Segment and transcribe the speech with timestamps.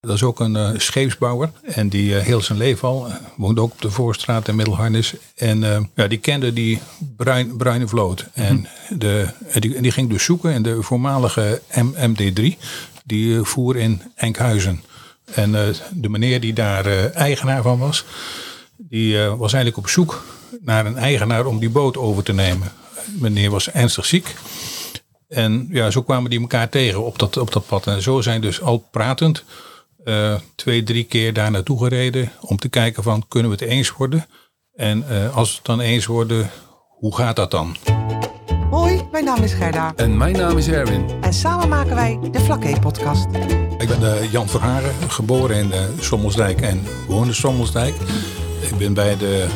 [0.00, 1.50] Dat is ook een uh, scheepsbouwer.
[1.62, 5.14] En die uh, heel zijn leven al uh, woonde ook op de Voorstraat in Middelharnis.
[5.34, 6.80] En ja, die kende die
[7.16, 8.26] bruin, bruine vloot.
[8.32, 9.28] En de,
[9.58, 10.52] die, die ging dus zoeken.
[10.52, 12.42] En de voormalige M MD3
[13.04, 14.82] die voer in Enkhuizen.
[15.34, 15.52] En
[15.92, 18.04] de meneer die daar eigenaar van was,
[18.76, 20.24] die was eigenlijk op zoek
[20.60, 22.72] naar een eigenaar om die boot over te nemen.
[23.18, 24.34] Meneer was ernstig ziek.
[25.28, 27.86] En ja, zo kwamen die elkaar tegen op dat, op dat pad.
[27.86, 29.44] En zo zijn dus al pratend
[30.04, 33.90] uh, twee, drie keer daar naartoe gereden om te kijken van kunnen we het eens
[33.90, 34.26] worden?
[34.74, 36.50] En uh, als we het dan eens worden,
[36.88, 37.76] hoe gaat dat dan?
[38.70, 39.92] Hoi, mijn naam is Gerda.
[39.96, 41.04] En mijn naam is Erwin.
[41.20, 43.26] En samen maken wij de Vlakke podcast.
[43.78, 47.94] Ik ben uh, Jan Verharen, geboren in Sommelsdijk en woon in Sommelsdijk.
[48.60, 49.46] Ik ben bij de,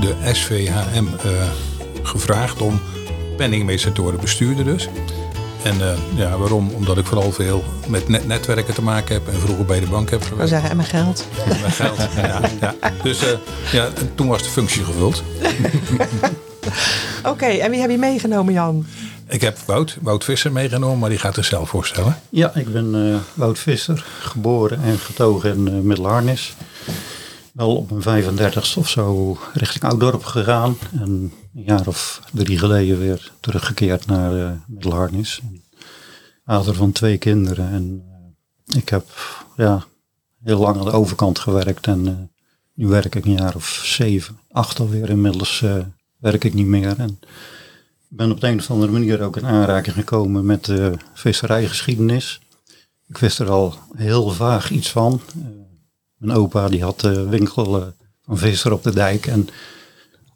[0.00, 1.04] de SVHM
[2.02, 2.80] gevraagd om
[3.36, 4.88] penningmeester te worden, bestuurder dus.
[5.66, 6.70] En uh, ja, waarom?
[6.70, 10.10] Omdat ik vooral veel met net netwerken te maken heb en vroeger bij de bank
[10.10, 10.48] heb gewerkt.
[10.48, 11.26] Zeggen, en mijn geld.
[11.48, 12.40] En mijn geld, ja.
[12.60, 12.74] ja.
[13.02, 13.28] Dus uh,
[13.72, 15.22] ja, toen was de functie gevuld.
[17.18, 18.86] Oké, okay, en wie heb je meegenomen, Jan?
[19.28, 22.18] Ik heb Wout, Wout Visser meegenomen, maar die gaat zichzelf voorstellen.
[22.28, 26.54] Ja, ik ben uh, Wout Visser, geboren en getogen in uh, Middelharnis.
[27.52, 30.76] Wel op mijn 35ste of zo richting Ouddorp gegaan.
[31.00, 35.40] En een jaar of drie geleden weer teruggekeerd naar uh, Middelharnis.
[36.44, 37.70] Vader van twee kinderen.
[37.70, 38.04] En
[38.68, 39.06] uh, ik heb
[39.56, 39.84] ja,
[40.42, 41.86] heel lang aan de overkant gewerkt.
[41.86, 42.12] En uh,
[42.74, 45.10] nu werk ik een jaar of zeven, acht alweer.
[45.10, 45.64] Inmiddels
[46.18, 46.98] werk ik niet meer.
[46.98, 47.18] En
[48.08, 52.40] ben op de een of andere manier ook in aanraking gekomen met de visserijgeschiedenis.
[53.08, 55.20] Ik wist er al heel vaag iets van.
[56.16, 57.92] Mijn opa die had de winkel
[58.24, 59.26] van visser op de dijk.
[59.26, 59.48] En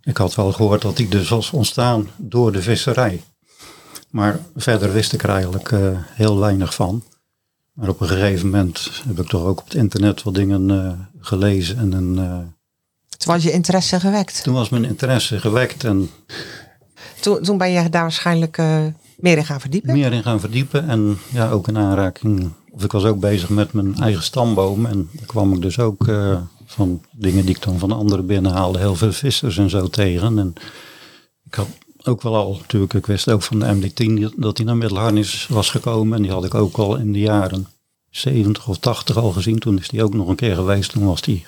[0.02, 3.22] ik had wel gehoord dat die dus was ontstaan door de visserij.
[4.10, 7.02] Maar verder wist ik er eigenlijk uh, heel weinig van.
[7.72, 10.92] Maar op een gegeven moment heb ik toch ook op het internet wat dingen uh,
[11.20, 11.78] gelezen.
[11.78, 12.38] En een, uh,
[13.16, 14.42] toen was je interesse gewekt?
[14.42, 15.84] Toen was mijn interesse gewekt.
[15.84, 16.10] En
[17.20, 18.58] toen, toen ben je daar waarschijnlijk
[19.16, 19.92] meer in gaan verdiepen?
[19.92, 20.88] Meer in gaan verdiepen.
[20.88, 22.50] En ja, ook een aanraking.
[22.70, 24.86] Of ik was ook bezig met mijn eigen stamboom.
[24.86, 26.06] En daar kwam ik dus ook
[26.70, 28.78] van dingen die ik dan van anderen binnenhaalde.
[28.78, 30.38] Heel veel vissers en zo tegen.
[30.38, 30.54] En
[31.44, 31.68] ik had
[32.02, 35.70] ook wel al, natuurlijk, ik wist ook van de MD10 dat hij naar Middelharnis was
[35.70, 36.16] gekomen.
[36.16, 37.66] En die had ik ook al in de jaren
[38.10, 39.58] 70 of 80 al gezien.
[39.58, 40.90] Toen is die ook nog een keer geweest.
[40.90, 41.44] Toen was die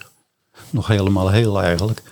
[0.70, 2.02] nog helemaal heel eigenlijk.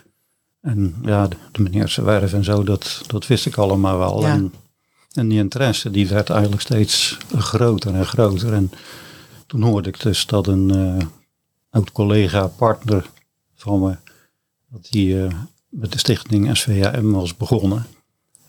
[0.60, 4.20] En ja, de, de meneerse werf en zo, dat, dat wist ik allemaal wel.
[4.20, 4.32] Ja.
[4.32, 4.52] En,
[5.12, 8.52] en die interesse die werd eigenlijk steeds groter en groter.
[8.52, 8.70] En
[9.46, 10.70] toen hoorde ik dus dat een
[11.70, 13.10] oud collega, partner
[13.54, 13.96] van me,
[14.70, 15.32] dat hij uh,
[15.68, 17.86] met de stichting SVHM was begonnen.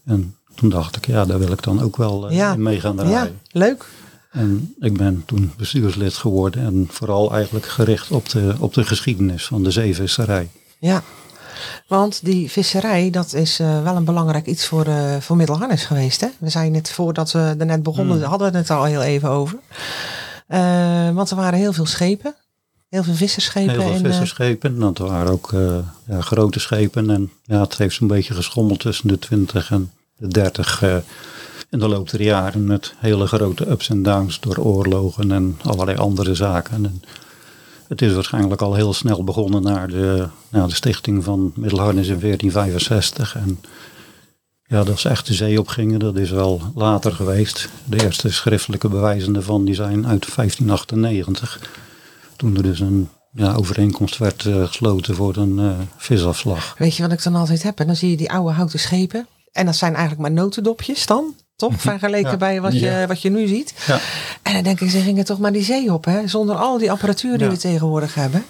[0.06, 2.54] En toen dacht ik, ja, daar wil ik dan ook wel uh, Ja.
[2.54, 3.14] in mee gaan draaien.
[3.14, 3.86] Ja, leuk.
[4.32, 9.46] En ik ben toen bestuurslid geworden en vooral eigenlijk gericht op de, op de geschiedenis
[9.46, 10.50] van de zeevisserij.
[10.80, 11.04] Ja.
[11.88, 16.22] Want die visserij, dat is eh, wel een belangrijk iets voor, eh voor Middelharnis geweest.
[16.22, 16.28] Hè?
[16.40, 18.26] We zijn net voordat we er net begonnen, Hmm.
[18.30, 19.60] hadden we het al heel even over.
[20.48, 22.36] Eh, want er waren heel veel schepen.
[22.92, 23.72] Heel veel visserschepen.
[23.72, 27.10] Heel veel en, eh, visserschepen, dat waren ook eh, ja, grote schepen.
[27.10, 30.96] En ja, het heeft zo'n beetje geschommeld tussen de 20 en de 30 eh,
[31.70, 32.66] in de loop der jaren.
[32.66, 36.86] Met hele grote ups en downs door oorlogen en allerlei andere zaken.
[36.86, 37.02] En
[37.88, 42.20] het is waarschijnlijk al heel snel begonnen naar de, naar de stichting van Middelharnis in
[42.20, 43.36] 1465.
[43.36, 43.60] En
[44.66, 47.70] ja, dat ze echt de zee opgingen, dat is wel later geweest.
[47.86, 51.60] De eerste schriftelijke bewijzen daarvan die zijn uit 1598.
[52.42, 56.76] Toen er dus een ja, overeenkomst werd eh, gesloten voor een eh, visafslag.
[56.78, 57.80] Weet je wat ik dan altijd heb?
[57.80, 59.28] En dan zie je die oude houten schepen.
[59.52, 61.36] En dat zijn eigenlijk maar notendopjes dan.
[61.56, 61.74] Toch?
[61.82, 62.38] Vergeleken Ja.
[62.38, 63.74] bij wat je, wat je nu ziet.
[63.88, 64.00] Ja.
[64.42, 66.06] En dan denk ik, ze gingen toch maar die zee op.
[66.06, 66.28] Hè?
[66.28, 68.44] Zonder al die apparatuur die we tegenwoordig hebben.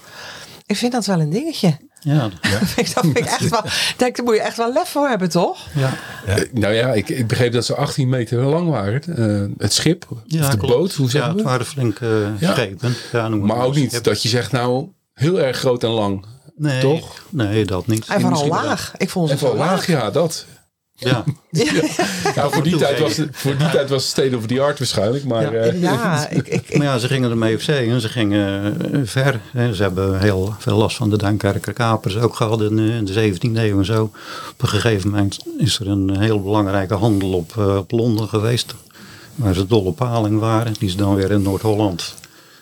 [0.66, 1.78] Ik vind dat wel een dingetje.
[2.04, 2.30] Ja,
[2.94, 5.30] dat vind ik echt wel, ik denk, daar moet je echt wel lef voor hebben,
[5.30, 5.68] toch?
[5.76, 5.94] ja.
[6.26, 9.02] Eh, Nou ja, ik, ik begreep dat ze 18 meter lang waren.
[9.18, 10.74] Eh, het schip, ja of de klopt.
[10.74, 11.46] boot, hoe ja, zeggen het we?
[11.48, 12.52] waren flinke Ja.
[12.52, 12.96] schepen.
[13.12, 16.26] Ja, noem het Maar ook niet dat je zegt nou heel erg groot en lang.
[16.56, 17.26] nee, toch?
[17.30, 18.06] Nee, dat niet.
[18.08, 18.64] En vooral wel.
[18.64, 18.94] laag.
[18.98, 20.46] Ik vond ze zo laag, ja, dat.
[21.04, 21.24] Ja,
[22.36, 24.78] Ja, voor, die tijd was het, voor die tijd was het state of the art
[24.80, 25.24] waarschijnlijk.
[25.26, 25.60] Maar Ja.
[25.60, 28.78] eh, Ja, ik, ik, ik, maar ja, ze gingen ermee op zee en ze gingen
[28.94, 29.40] eh, ver.
[29.52, 29.74] Hè.
[29.76, 33.14] Ze hebben heel veel last van de Duinkerker kapers ook gehad in, eh, in de
[33.14, 34.04] 17e eeuw en zo.
[34.52, 38.76] Op een gegeven moment is er een heel belangrijke handel op, eh, op Londen geweest.
[39.36, 40.74] Waar ze dol op paling waren.
[40.80, 42.16] Die ze dan weer in Noord-Holland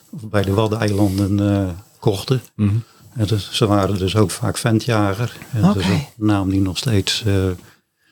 [0.10, 1.68] of bij de Waddeneilanden eh
[2.00, 2.42] kochten.
[2.56, 2.76] mhm.
[3.16, 5.34] En dus, ze waren dus ook vaak ventjager.
[5.54, 5.92] En dat is Oké.
[5.94, 7.34] een naam die nog steeds eh,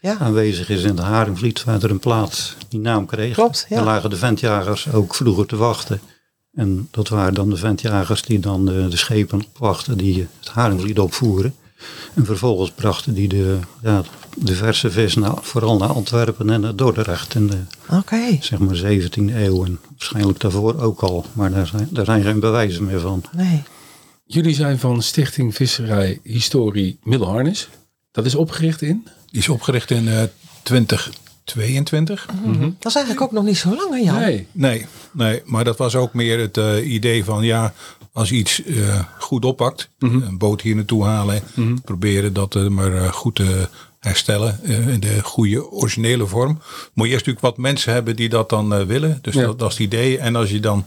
[0.08, 0.18] ja.
[0.20, 3.34] aanwezig is in de Haringvliet, waar er een plaats die naam kreeg.
[3.34, 3.76] Klopt, ja.
[3.76, 6.02] Daar lagen de ventjagers ook vroeger te wachten.
[6.54, 11.00] En dat waren dan de ventjagers die dan de, de schepen opwachten die het haringvliet
[11.00, 11.56] opvoeren.
[12.14, 14.04] En vervolgens brachten die de, ja,
[14.36, 17.58] de verse vis naar, vooral naar Antwerpen en naar Dordrecht in de
[17.92, 18.38] Oké.
[18.40, 19.66] zeg maar 17e eeuw.
[19.66, 23.24] En waarschijnlijk daarvoor ook al, maar daar zijn, daar zijn geen bewijzen meer van.
[23.32, 23.64] Nee.
[24.26, 27.70] Jullie zijn van Stichting Visserij Historie Middelharnis.
[28.12, 29.08] Dat is opgericht in?
[29.32, 30.24] Die is opgericht in eh
[30.64, 32.26] 2022.
[32.80, 34.20] Dat is eigenlijk ook nog niet zo lang, hè Jan?
[34.20, 34.48] Nee.
[34.52, 37.74] Nee, nee, maar dat was ook meer het eh, idee van ja,
[38.12, 41.42] als je iets eh, goed oppakt, een boot hier naartoe halen,
[41.84, 43.68] proberen dat eh, maar goed te
[44.00, 46.60] herstellen in de goede originele vorm.
[46.94, 49.20] Moet je eerst natuurlijk wat mensen hebben die dat dan eh, willen.
[49.22, 49.42] Dus Ja.
[49.46, 50.18] dat, dat is het idee.
[50.18, 50.86] En als je dan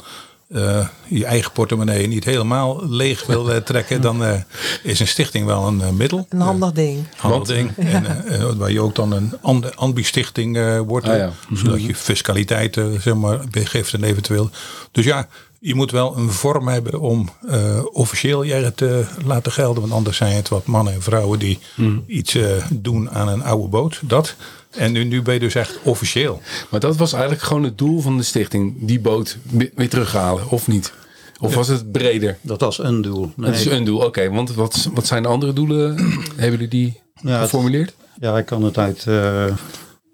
[0.50, 4.40] eh, je eigen portemonnee niet helemaal leeg wil trekken, dan eh,
[4.82, 6.26] is een stichting wel een eh, middel.
[6.28, 7.04] Een handig ding.
[7.16, 7.70] Handig ding.
[7.76, 11.08] En, waar je ook dan een and- ambi-stichting eh, wordt.
[11.08, 11.32] Ah, ja.
[11.52, 14.50] Zodat je fiscaliteit zeg maar, begeeft en eventueel.
[14.92, 19.52] Dus ja, je moet wel een vorm hebben om eh, officieel je eigen te laten
[19.52, 19.80] gelden.
[19.80, 21.58] Want anders zijn het wat mannen en vrouwen die
[22.06, 24.00] iets eh, doen aan een oude boot.
[24.04, 24.34] Dat.
[24.70, 26.40] En nu, nu ben je dus echt officieel.
[26.70, 28.74] Maar dat was eigenlijk gewoon het doel van de stichting.
[28.86, 29.38] Die boot
[29.74, 30.92] weer terughalen, of niet?
[31.40, 32.38] Of was het breder?
[32.40, 33.32] Dat was een doel.
[33.36, 34.30] Nee, Het is een doel, oké.
[34.30, 35.96] want wat, wat zijn de andere doelen?
[36.36, 37.94] Hebben jullie die Ja, het- geformuleerd?
[38.20, 39.44] Ja, ik kan het uit eh,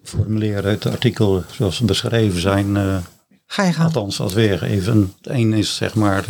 [0.03, 2.77] formuleren uit de artikelen zoals ze beschreven zijn.
[2.77, 2.97] eh,
[3.47, 3.85] Ga je gaan.
[3.85, 5.15] althans, wat weergeven.
[5.23, 6.25] Het een is zeg maar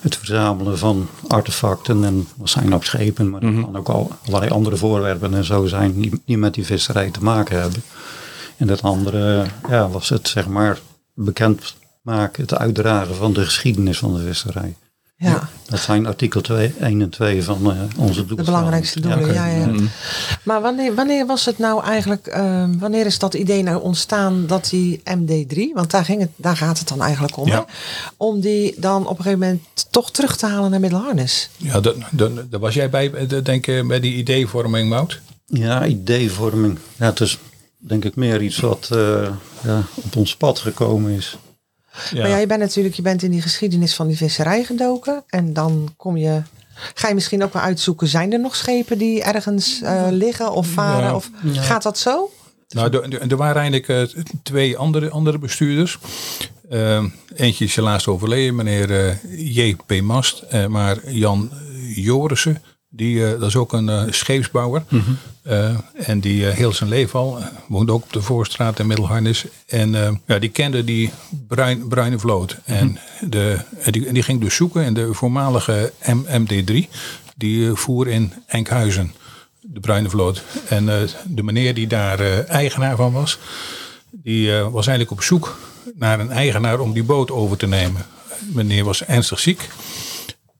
[0.00, 4.50] het verzamelen van artefacten en dat zijn op schepen, maar er kan ook al allerlei
[4.50, 7.82] andere voorwerpen en zo zijn die, die met die visserij te maken hebben.
[8.56, 10.78] En het andere ja, was het zeg maar
[11.14, 14.76] bekend maken, het uitdragen van de geschiedenis van de visserij.
[15.20, 18.36] Ja, Dat zijn artikel 2, 1 en 2 van eh, onze doelen.
[18.36, 19.32] de belangrijkste doelen.
[19.32, 19.70] Ja, ja.
[20.42, 24.68] Maar wanneer, wanneer was het nou eigenlijk, ehm, wanneer is dat idee nou ontstaan dat
[24.70, 27.54] die MD3, want daar, ging het, daar gaat het dan eigenlijk om, Ja.
[27.54, 27.62] hè?
[28.16, 31.50] om die dan op een gegeven moment toch terug te halen naar Middelharnis?
[31.56, 35.20] Ja, dat, dat, daar was jij bij, eh, denk ik, bij die ideevorming, Mout?
[35.46, 36.78] Ja, ideevorming.
[36.96, 37.38] Ja, het is
[37.78, 39.28] denk ik meer iets wat eh,
[39.64, 41.36] ja, op ons pad gekomen is.
[42.12, 42.20] Ja.
[42.20, 45.52] Maar ja, je bent natuurlijk, je bent in die geschiedenis van die visserij gedoken en
[45.52, 46.42] dan kom je,
[46.94, 50.66] ga je misschien ook wel uitzoeken, zijn er nog schepen die ergens eh, liggen of
[50.66, 51.04] varen?
[51.08, 51.14] Ja.
[51.14, 52.30] Of gaat dat zo?
[52.68, 55.98] Nou, er, er- waren eigenlijk eh, twee andere, andere bestuurders.
[56.68, 57.04] Eh,
[57.34, 59.14] eentje is helaas overleden, meneer eh,
[59.56, 60.00] J.P.
[60.00, 60.38] Mast.
[60.48, 61.50] Eh, maar Jan
[61.94, 64.82] Jorissen, die, eh, dat is ook een scheepsbouwer.
[65.42, 68.86] Eh, en die eh, heel zijn leven al, eh, woont ook op de Voorstraat in
[68.86, 69.44] Middelharnis.
[69.66, 71.10] En ja, die kende die
[71.46, 72.56] bruin, bruine vloot.
[72.64, 76.88] En, de, en, die, en die ging dus zoeken in de voormalige M- MD3.
[77.36, 79.12] Die voer in Enkhuizen
[79.60, 80.42] de Bruine Vloot.
[80.68, 80.84] En
[81.26, 83.38] de meneer die daar eigenaar van was,
[84.10, 85.58] die was eigenlijk op zoek
[85.94, 88.06] naar een eigenaar om die boot over te nemen.
[88.52, 89.68] Meneer was ernstig ziek.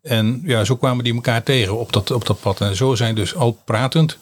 [0.02, 2.60] En ja, zo kwamen die elkaar tegen op dat, op dat pad.
[2.60, 4.18] En zo zijn dus al pratend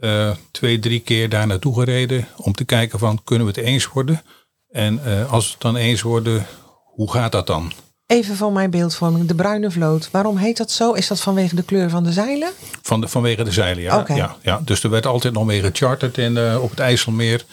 [0.00, 3.86] eh, twee, drie keer daar naartoe gereden om te kijken van kunnen we het eens
[3.88, 4.22] worden?
[4.70, 6.46] En eh, als we het dan eens worden,
[6.84, 7.72] hoe gaat dat dan?
[8.06, 10.08] Even van mijn beeldvorming, de bruine vloot.
[10.10, 10.92] Waarom heet dat zo?
[10.92, 12.50] Is dat vanwege de kleur van de zeilen?
[12.82, 13.98] Van de, vanwege de zeilen, ja.
[13.98, 14.14] Oké.
[14.14, 14.60] ja, ja.
[14.64, 17.44] Dus er werd altijd nog mee gecharterd in, eh, op het IJsselmeer.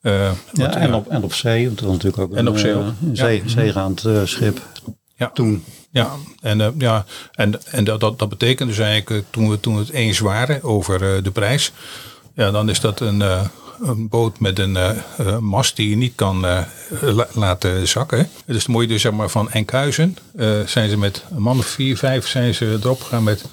[0.00, 2.48] Eh, Ja, wat, en, op, en op zee, want dat was natuurlijk ook En een,
[2.52, 2.84] op zee eh, ook.
[2.86, 3.14] een Ja.
[3.14, 4.60] zee, zeegaand eh, schip
[5.16, 5.30] Ja.
[5.30, 5.64] toen.
[5.96, 9.60] Ja, en, eh, ja, en, en dat, dat, dat betekent dus eigenlijk, eh, toen we,
[9.60, 11.72] toen we het eens waren over eh, de prijs,
[12.34, 13.20] ja, dan is dat een,
[13.82, 14.78] een boot met een
[15.40, 16.40] mast die je niet kan
[17.00, 18.28] la- laten zakken.
[18.46, 20.16] Dus dan moet je dus zeg maar van Enkhuizen,
[20.66, 23.44] zijn ze met een man of vier, vijf, zijn ze erop gegaan met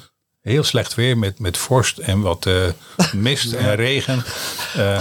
[0.41, 2.49] heel slecht weer, met, met vorst en wat
[3.13, 4.23] mist en regen.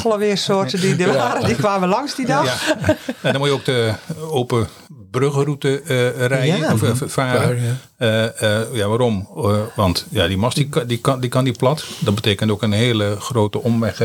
[0.03, 2.67] Alle weersoorten die er waren, die kwamen langs die dag.
[2.67, 2.77] ja.
[3.21, 4.69] En dan moet je ook de open
[5.12, 6.73] bruggenroute eh, rijden Ja.
[6.73, 7.62] of eh, varen.
[7.62, 8.25] Ja, Eh,
[8.61, 9.28] eh, ja, waarom?
[9.37, 11.85] Eh, want ja, die mast die, kan- die, kan, die kan niet plat.
[12.00, 14.02] Dat betekent ook een hele grote omweg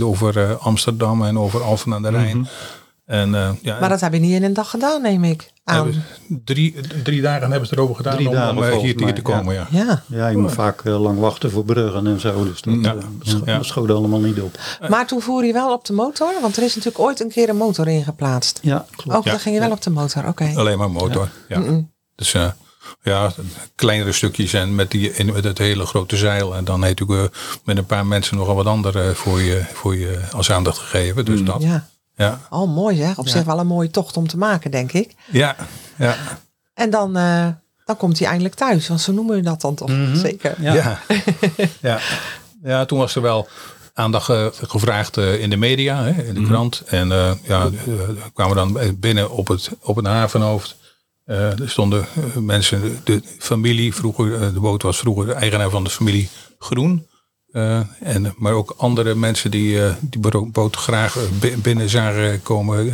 [0.00, 2.48] over Amsterdam en over Alphen aan de Rijn.
[3.06, 6.04] En, eh, ja, Maar dat heb je niet in een dag gedaan, neem ik aan.
[6.44, 9.22] drie, drie dagen hebben ze erover gedaan Drie om, dagen om eh, hier, te mij,
[9.22, 9.54] komen.
[9.54, 9.66] Ja.
[9.70, 10.02] Ja.
[10.06, 12.44] Ja, je moet vaak eh, lang wachten voor bruggen en zo.
[12.44, 12.94] Dus dat, Ja.
[13.22, 14.58] scho- dat schoot allemaal niet op.
[14.88, 16.32] Maar toen voer je wel op de motor?
[16.40, 18.58] Want er is natuurlijk ooit een keer een motor ingeplaatst.
[18.62, 19.18] Ja, klopt.
[19.18, 20.52] Ook, dan ging je wel op de motor, oké.
[20.56, 21.28] Alleen maar motor.
[21.48, 21.62] Ja.
[22.14, 22.34] Dus
[23.02, 23.32] ja,
[23.74, 26.54] kleinere stukjes en met, die, in, met het hele grote zeil.
[26.56, 27.06] En dan heeft u
[27.64, 31.24] met een paar mensen nogal wat andere voor je, voor je als aandacht gegeven.
[31.24, 31.62] Dus dat.
[31.62, 31.88] Ja.
[32.16, 32.40] Ja.
[32.50, 33.18] Oh, mooi zeg.
[33.18, 35.14] Op zich wel een mooie tocht om te maken, denk ik.
[35.30, 35.56] Ja.
[35.96, 36.16] ja.
[36.74, 37.46] En dan, eh,
[37.84, 38.88] dan komt hij eindelijk thuis.
[38.88, 39.90] Want zo noemen we dat dan toch?
[40.14, 40.54] Zeker.
[40.60, 40.74] Ja.
[40.74, 40.98] Ja.
[41.80, 41.98] Ja.
[42.62, 43.48] ja, toen was er wel
[43.94, 46.82] aandacht eh, gevraagd eh, in de media, hè, in de krant.
[46.86, 47.70] En eh, ja,
[48.34, 50.76] kwamen we dan binnen op het, op het havenhoofd.
[51.24, 52.06] Eh, er stonden
[52.40, 57.06] mensen, de, familie vroeger, de boot was vroeger de eigenaar van de familie Groen.
[57.56, 60.20] Eh, en, maar ook andere mensen die eh, die
[60.52, 62.92] boot graag eh, bi- binnen zagen komen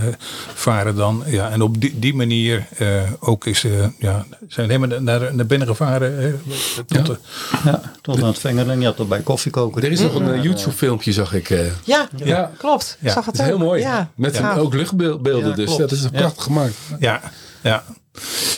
[0.54, 1.22] varen dan.
[1.26, 5.46] Ja, en op die, die manier eh, ook is, eh, ja, zijn helemaal naar, naar
[5.46, 6.40] binnen gevaren.
[6.86, 7.18] tot, de-
[7.64, 8.80] Ja, tot aan het vingeren.
[8.80, 9.84] Je had dat bij koffiekoker.
[9.84, 11.50] Er is nog een YouTube filmpje, zag ik.
[11.50, 11.60] eh.
[11.84, 12.50] Ja, Ja.
[12.58, 12.96] klopt.
[13.00, 13.80] Ik Ja, zag het Dat is heel mooi.
[13.80, 14.10] Ja.
[14.14, 14.56] Met Ja.
[14.56, 15.64] ook luchtbeelden Ja, dus.
[15.64, 15.80] klopt.
[15.80, 16.08] Dat is Ja.
[16.10, 16.74] prachtig gemaakt.
[16.98, 17.20] Ja,
[17.60, 17.84] ja.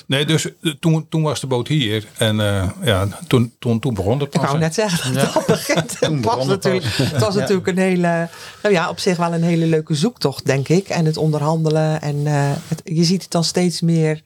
[0.06, 2.06] Nee, dus eh, toen, toen was de boot hier.
[2.18, 4.49] En eh, ja, toen, toen, toen begon het Ik pas.
[4.49, 6.84] wou net zeggen, dat dat begint Toen pas begon het natuurlijk.
[6.96, 8.28] Het was natuurlijk een hele,
[8.62, 10.88] nou ja, op zich wel een hele leuke zoektocht, denk ik.
[10.88, 12.00] En het onderhandelen.
[12.00, 14.23] En eh, het, je ziet het dan steeds meer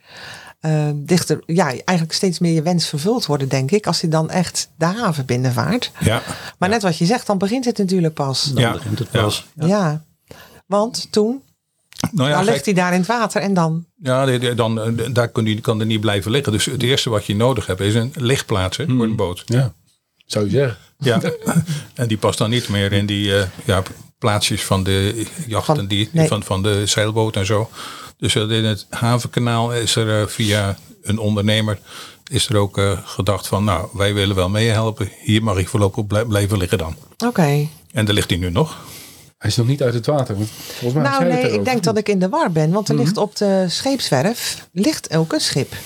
[0.61, 3.87] eh, dichter, ja, eigenlijk steeds meer je wens vervuld worden, denk ik.
[3.87, 5.91] Als hij dan echt de haven binnenvaart.
[6.01, 6.23] Ja,
[6.59, 8.45] Maar net wat je zegt, dan begint het natuurlijk pas.
[8.45, 8.73] Dan Ja.
[8.73, 9.23] begint het Ja.
[9.23, 9.47] pas.
[9.55, 10.05] Ja.
[10.67, 11.43] Want toen,
[12.13, 13.87] nou ja, dan ligt hij daar in het water en dan.
[14.03, 16.53] ja die- die- dan, eh, daar kan hij kan er niet blijven liggen.
[16.53, 19.43] Dus het eerste wat je nodig hebt is een lichtplaats hè, voor een boot.
[19.47, 19.73] Ja,
[20.27, 20.77] zou je zeggen.
[20.99, 21.21] Ja,
[21.95, 23.83] en die past dan niet meer in die eh, ja,
[24.19, 26.29] plaatsjes van de jachten, Van- die, nee.
[26.29, 27.71] van, van de zeilboot en zo.
[28.19, 31.79] Dus in het havenkanaal is er eh, via een ondernemer
[32.31, 35.09] is er ook gedacht van, nou, wij willen wel meehelpen.
[35.23, 36.97] Hier mag ik voorlopig blij- blijven liggen dan.
[37.27, 37.69] Oké.
[37.93, 38.77] En daar ligt hij nu nog.
[39.39, 40.35] Hij is nog niet uit het water.
[40.37, 42.71] want Volgens mij Nou het nee, ik denk dat ik in de war ben.
[42.71, 45.73] Want er ligt op de scheepswerf ligt ook een schip.
[45.73, 45.79] Ja,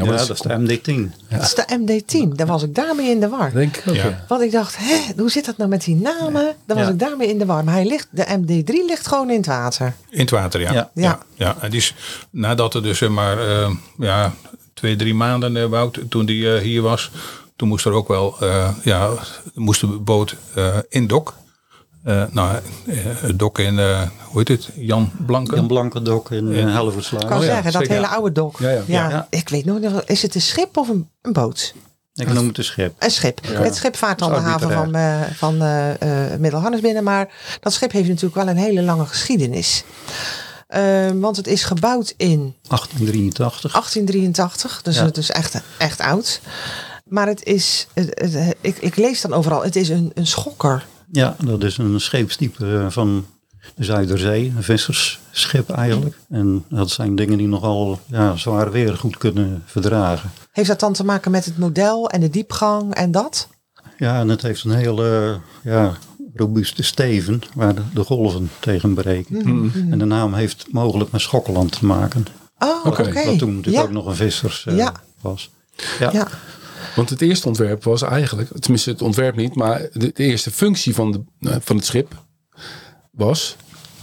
[0.06, 1.28] maar dat dat is de MD-10.
[1.28, 2.28] Dat is de MD-10.
[2.36, 3.52] Daar was ik daarmee in de war.
[3.52, 3.94] denk ik ook.
[3.94, 4.04] Ja.
[4.04, 4.24] Ja.
[4.28, 6.54] Want ik dacht, hè, hoe zit dat nou met die namen?
[6.66, 6.92] Daar was Ja.
[6.92, 7.64] ik daarmee in de war.
[7.64, 9.94] Maar hij ligt, de MD3 ligt gewoon in het water.
[10.10, 10.90] In het water, ja.
[10.94, 11.18] Ja.
[11.34, 11.56] ja.
[11.68, 11.94] die is,
[12.30, 14.34] nadat er dus maar eh, ja,
[14.74, 17.10] twee, drie maanden, Wout, toen die eh, hier was,
[17.56, 19.10] toen moest er ook wel, eh, ja,
[19.54, 21.34] moest de boot eh, in dok.
[22.04, 22.56] Eh, nou,
[22.86, 25.56] eh, het dok in, eh, hoe heet het, Jan Blanke.
[25.56, 26.46] Een blanke dok in.
[26.52, 27.22] Hellevoetsluis.
[27.22, 28.58] Ik kan Oh ja, zeggen, dat zeker, hele oude dok.
[28.58, 28.82] Ja, ja.
[28.86, 29.26] Ja.
[29.30, 31.74] Ik weet nog niet, is het een schip of een, een boot?
[32.14, 32.94] Ik noem het een schip.
[32.98, 33.40] Een schip.
[33.46, 37.04] Het schip vaart dan de haven van, eh van eh eh, Middelharnis binnen.
[37.04, 39.84] Maar dat schip heeft natuurlijk wel een hele lange geschiedenis.
[40.66, 40.82] Eh,
[41.14, 43.72] want het is gebouwd in 1883.
[43.72, 44.82] 1883.
[44.82, 45.04] Dus Ja.
[45.04, 46.40] het is echt, echt oud.
[47.04, 50.84] Maar het is, het- het- ik, ik lees dan overal, het is een, een schokker.
[51.14, 53.26] Ja, dat is een scheepstype eh, van
[53.74, 54.52] de Zuiderzee.
[54.56, 56.16] Een vissersschip eigenlijk.
[56.28, 60.30] En dat zijn dingen die nogal ja, zwaar weer goed kunnen verdragen.
[60.52, 63.48] Heeft dat dan te maken met het model en de diepgang en dat?
[63.98, 65.92] Ja, en het heeft een hele ja,
[66.34, 69.36] robuuste steven waar de, golven tegen breken.
[69.36, 69.92] Mhm.
[69.92, 72.26] En de naam heeft mogelijk met Schokkeland te maken.
[72.58, 73.24] Oh, oké.
[73.24, 73.82] Wat toen natuurlijk Ja.
[73.82, 74.92] ook nog een vissers eh, Ja.
[75.20, 75.50] was.
[75.98, 76.12] Ja.
[76.12, 76.28] Ja.
[76.94, 80.94] Want het eerste ontwerp was eigenlijk, tenminste het ontwerp niet, maar de, de eerste functie
[80.94, 82.22] van, de, eh, van het schip
[83.10, 83.56] was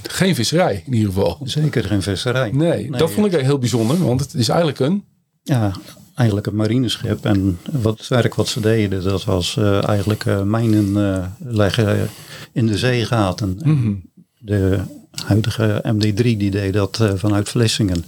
[0.03, 1.39] geen visserij in ieder geval.
[1.43, 2.51] zeker geen visserij.
[2.51, 5.03] Nee, dat vond ik heel bijzonder, want het is eigenlijk een.
[5.43, 5.71] Ja,
[6.15, 7.25] eigenlijk een marineschip.
[7.25, 12.10] En wat, het werk wat ze deden, dat was eh, eigenlijk eh, mijnen eh, leggen
[12.53, 13.57] in de zeegaten.
[13.63, 14.03] En
[14.39, 14.79] De
[15.12, 18.03] huidige MD3 die deed dat vanuit Vlissingen.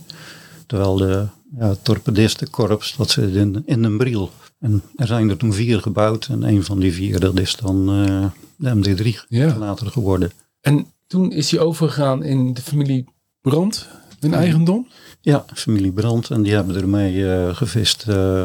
[0.67, 1.27] Terwijl de
[1.59, 4.31] ja, torpedistenkorps, dat zit in, in een briel.
[4.59, 6.27] En er zijn er toen vier gebouwd.
[6.31, 9.57] En een van die vier, dat is dan eh, de MD3 Ja.
[9.57, 10.31] later geworden.
[10.61, 13.05] En toen is hij overgegaan in de familie
[13.41, 13.87] Brand,
[14.19, 14.87] hun eigendom.
[15.21, 16.29] Ja, familie Brandt.
[16.29, 18.43] En die hebben ermee eh, gevist eh,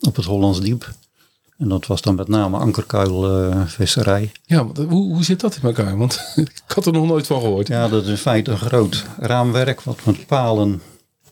[0.00, 0.92] op het Hollands Diep.
[1.58, 4.32] En dat was dan met name ankerkuilvisserij.
[4.44, 5.96] Ja, want hoe, hoe zit dat in elkaar?
[5.98, 7.68] Want ik had er nog nooit van gehoord.
[7.68, 10.80] ja, dat is in feite een groot raamwerk wat met palen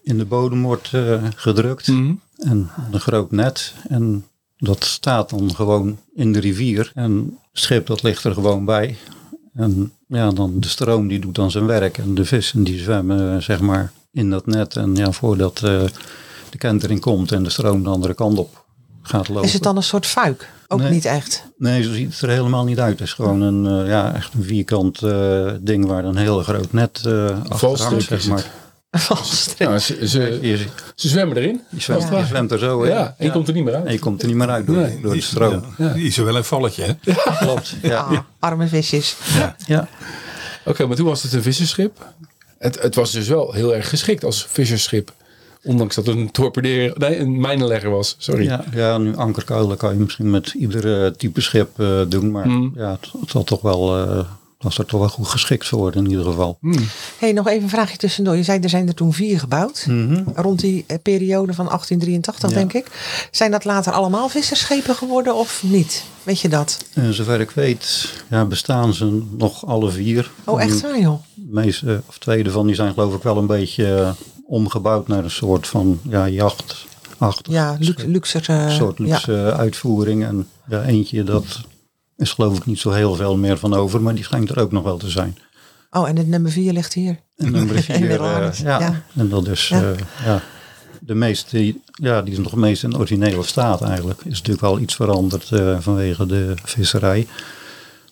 [0.02, 1.86] in de bodem wordt eh, gedrukt.
[1.88, 2.12] Mhm.
[2.38, 3.74] En een groot net.
[3.88, 4.24] En
[4.56, 6.92] dat staat dan gewoon in de rivier.
[6.94, 8.96] En het schip dat ligt er gewoon bij.
[9.54, 11.98] En ja, dan de stroom die doet dan zijn werk.
[11.98, 14.76] En de vissen die zwemmen eh, zeg maar in dat net.
[14.76, 15.82] En ja, voordat eh,
[16.50, 18.64] de kentering komt en de stroom de andere kant op
[19.02, 19.44] gaat lopen.
[19.44, 20.50] Is het dan een soort fuik?
[20.68, 20.90] Ook Nee.
[20.90, 21.44] niet echt.
[21.58, 22.98] Nee, zo ziet het er helemaal niet uit.
[22.98, 26.72] Het is gewoon een, eh, ja, echt een vierkant eh, ding waar een heel groot
[26.72, 28.46] net eh achter hangt, zeg maar.
[29.58, 30.38] Ja, ze, ze,
[30.94, 31.60] ze zwemmen erin.
[31.70, 32.18] je, zwemt, Ja.
[32.18, 32.90] je zwemt er zo in.
[32.90, 34.00] Ja, en je komt er niet meer En je uit.
[34.00, 35.00] komt er niet meer uit door, Nee.
[35.00, 35.64] door de stroom.
[35.78, 37.12] Ja, die is er wel een valletje, hè?
[37.46, 37.74] Klopt.
[37.82, 37.98] Ja.
[38.00, 39.16] Ah, arme visjes.
[39.66, 39.88] Ja.
[40.64, 42.06] Oké, maar toen was het een visserschip.
[42.58, 45.12] Het, het was dus wel heel erg geschikt als vissersschip.
[45.62, 48.14] Ondanks dat het een torpedeer, nee, een mijnenlegger was.
[48.18, 48.44] Sorry.
[48.44, 52.30] Ja, ja, nu ankerkuilen kan je misschien met ieder type schip eh, doen.
[52.30, 52.72] Maar Hmm.
[52.76, 54.24] ja, het, het zal toch wel, eh,
[54.60, 56.58] was er toch wel goed geschikt voor in ieder geval.
[57.18, 58.36] hey, nog even een vraagje tussendoor.
[58.36, 59.84] Je zei er zijn er toen vier gebouwd.
[59.88, 60.22] Mhm.
[60.34, 62.56] Rond die eh, periode van 1883, Ja.
[62.56, 62.86] denk ik.
[63.30, 66.04] Zijn dat later allemaal vissersschepen geworden of niet?
[66.22, 66.84] Weet je dat?
[66.94, 70.30] En zover ik weet ja, bestaan ze nog alle vier.
[70.44, 71.22] Oh, echt waar, joh?
[71.34, 74.10] De meeste, of tweede van die zijn geloof ik wel een beetje eh,
[74.46, 76.88] omgebouwd naar een soort van ja, jacht.
[77.42, 79.50] Ja, luxe, luxe, uh, Een soort luxe ja.
[79.50, 80.24] uitvoering.
[80.24, 81.44] En ja, eentje, dat
[82.20, 84.72] is geloof ik niet zo heel veel meer van over, maar die schijnt er ook
[84.72, 85.38] nog wel te zijn.
[85.90, 87.18] Oh, en het nummer 4 ligt hier.
[87.36, 88.80] En nummer 4, uh, ja.
[88.80, 89.02] ja.
[89.14, 89.82] En dat is ja.
[89.82, 90.42] Uh, ja,
[91.00, 94.20] de meest, die, ja, die is nog het meest in originele staat eigenlijk.
[94.24, 97.26] Is natuurlijk wel iets veranderd uh, vanwege de visserij.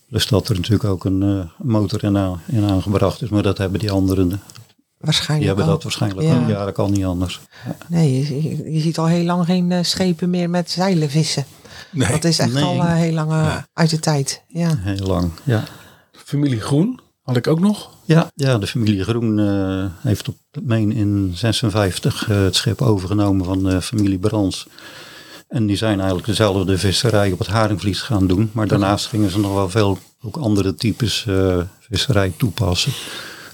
[0.08, 3.28] Dus dat er natuurlijk ook een motor in, aan, in, aangebracht is.
[3.28, 4.40] Maar dat hebben die anderen.
[4.98, 5.38] Waarschijnlijk.
[5.38, 5.70] Die hebben al.
[5.70, 6.40] dat waarschijnlijk ja.
[6.40, 6.48] ook.
[6.48, 7.40] Ja, dat kan niet anders.
[7.88, 11.44] Nee, je, je, ziet al heel lang geen schepen meer met zeilen vissen.
[11.90, 12.10] Nee.
[12.10, 12.64] Dat is echt nee.
[12.64, 13.66] al uh, heel lang ja.
[13.72, 14.42] uit de tijd.
[14.48, 14.76] Ja.
[14.78, 15.64] Heel lang, ja.
[16.12, 17.90] Familie Groen had ik ook nog.
[18.04, 23.44] Ja, ja de familie Groen uh, heeft op meen in 56 uh, het schip overgenomen
[23.44, 24.66] van de familie Brans.
[25.48, 28.50] En die zijn eigenlijk dezelfde visserij op het Haringvliet gaan doen.
[28.52, 32.92] Maar daarnaast gingen ze nog wel veel ook andere types uh, visserij toepassen.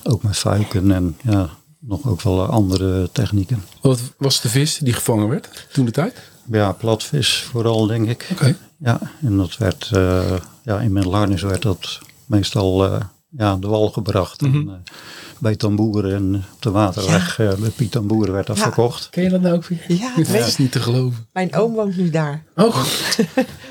[0.02, 1.50] Ook met fuiken en ja,
[1.80, 3.64] nog ook wel andere technieken.
[3.80, 6.32] Wat was de vis die gevangen werd toen de tijd?
[6.50, 8.28] Ja, platvis vooral denk ik.
[8.32, 8.56] Okay.
[8.78, 13.90] Ja, en dat werd, uh, ja, in Middelharnis werd dat meestal uh, ja, de wal
[13.90, 14.40] gebracht.
[14.40, 14.68] Mm -hmm.
[14.68, 14.94] en, uh,
[15.38, 17.54] bij Tamboeren en op de waterweg ja.
[17.56, 18.62] bij Piet Tamboeren werd dat ja.
[18.62, 19.10] verkocht.
[19.10, 19.84] Ken je dat nou ook weer?
[19.88, 21.26] Ja, dat is niet te geloven.
[21.32, 22.44] Mijn oom woont nu daar.
[22.56, 22.84] Oh.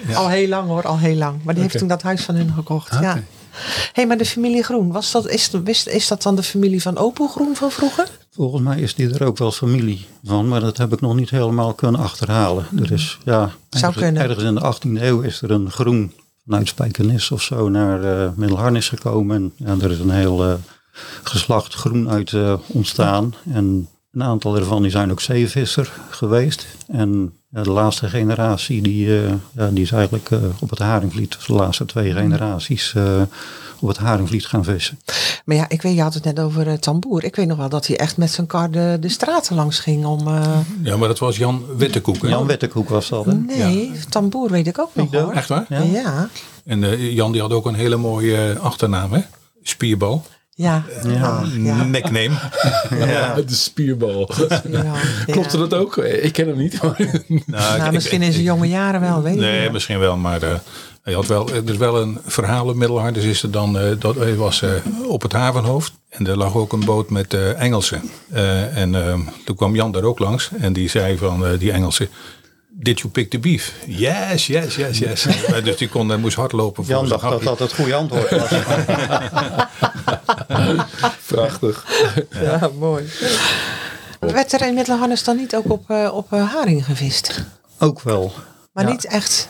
[0.08, 0.16] ja.
[0.20, 1.34] Al heel lang hoor, al heel lang.
[1.34, 1.62] Maar die okay.
[1.64, 2.94] heeft toen dat huis van hun gekocht.
[2.94, 3.04] Okay.
[3.04, 3.24] Ja.
[3.94, 6.98] Hey, maar de familie Groen, was dat, is, is, is dat dan de familie van
[6.98, 8.08] Opel Groen van vroeger?
[8.32, 11.30] Volgens mij is die er ook wel familie van, maar dat heb ik nog niet
[11.30, 12.66] helemaal kunnen achterhalen.
[12.80, 16.14] Er is, ja, Zou ergens, ergens in de 18e eeuw is er een groen
[16.46, 19.36] vanuit Spijkenis of zo naar uh, Middelharnis gekomen.
[19.36, 20.54] En ja, er is een heel uh,
[21.24, 23.34] geslacht groen uit uh, ontstaan.
[23.54, 26.68] En een aantal ervan die zijn ook zeevisser geweest.
[26.88, 29.10] En ja, de laatste generatie die,
[29.52, 30.30] ja, die is eigenlijk
[30.60, 32.94] op het Haringvliet, dus de laatste twee generaties
[33.84, 35.00] op het Haringvliet gaan vissen.
[35.46, 37.24] Maar ja, ik weet, je had het net over uh, Tamboer.
[37.24, 40.06] Ik weet nog wel dat hij echt met zijn kar de, de straten langs ging
[40.06, 40.28] om...
[40.28, 40.58] Uh...
[40.84, 42.22] Ja, maar dat was Jan Wettekoek.
[42.22, 42.28] Hè?
[42.28, 43.34] Jan Wettekoek was dat, hè?
[43.34, 44.00] Nee, ja.
[44.10, 45.34] Tamboer weet ik ook nog ik hoor.
[45.34, 45.66] Echt waar?
[45.70, 45.82] Ja.
[45.82, 46.30] ja.
[46.66, 49.22] En uh, Jan die had ook een hele mooie achternaam, hè?
[49.64, 50.26] Spierbal.
[50.56, 50.84] Ja.
[51.04, 51.44] ja.
[51.58, 51.84] ja.
[51.84, 52.30] Nickname.
[53.12, 53.36] ja.
[53.36, 54.30] De spierbal.
[54.70, 54.94] Ja.
[55.26, 55.98] Klopte dat ook?
[55.98, 56.82] Ik ken hem niet.
[56.82, 59.70] nou, nou, misschien in zijn jonge jaren wel, weet Nee, je.
[59.72, 60.62] misschien wel, maar...
[61.04, 63.14] Hij had wel, er is wel een verhaal in Middelhard.
[63.14, 64.70] Dus is er dan, uh, dat, hij was uh,
[65.08, 65.94] op het havenhoofd.
[66.10, 68.02] En er lag ook een boot met uh, Engelsen.
[68.74, 68.92] en
[69.46, 70.50] toen kwam Jan daar ook langs.
[70.60, 72.08] En die zei van die Engelsen.
[72.84, 73.74] Did you pick the beef?
[73.88, 75.28] Yes, yes, yes, yes.
[75.64, 76.84] dus die kon, moest hardlopen.
[76.84, 78.50] Jan dacht dat dat het goede antwoord was.
[81.28, 81.86] Prachtig.
[82.30, 83.06] Ja, ja mooi.
[84.20, 87.44] Werd er in Middelharnis dan niet ook op, op haring gevist?
[87.80, 88.34] Ook wel.
[88.74, 88.92] Maar ja.
[88.92, 89.50] niet echt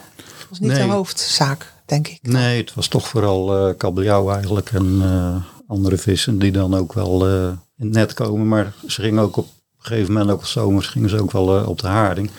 [0.54, 0.88] was niet nee.
[0.88, 2.19] de hoofdzaak, denk ik.
[2.22, 2.34] Dan.
[2.34, 5.36] Nee, het was toch vooral uh, kabeljauw eigenlijk en uh,
[5.67, 7.46] andere vissen die dan ook wel uh,
[7.78, 8.48] in het net komen.
[8.48, 11.65] Maar ze gingen ook op een gegeven moment, ook op zomers, gingen ze ook wel
[11.65, 12.30] op de haring.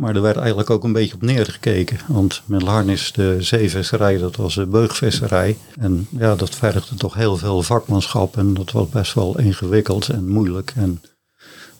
[0.00, 1.98] Maar er werd eigenlijk ook een beetje op neergekeken.
[2.06, 5.56] Want met Larnis, de zeevisserij, dat was de beugvisserij.
[5.80, 8.36] En ja, dat vergde toch heel veel vakmanschap.
[8.36, 10.72] En dat was best wel ingewikkeld en moeilijk.
[10.76, 11.02] En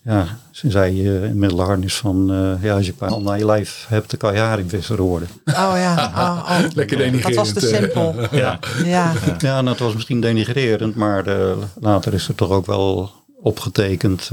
[0.03, 3.87] ja, ze zei uh, in middelharnis van, uh, ja, als je een naar je lijf
[3.89, 5.29] hebt, dan kan je haringvisser worden.
[5.45, 6.73] Oh ja, oh, oh.
[6.75, 7.37] lekker denigrerend.
[7.37, 8.15] Dat was te simpel.
[8.31, 8.59] ja.
[8.85, 9.13] Ja.
[9.39, 13.11] ja, en dat was misschien denigrerend, maar uh, later is er toch ook wel
[13.43, 14.31] opgetekend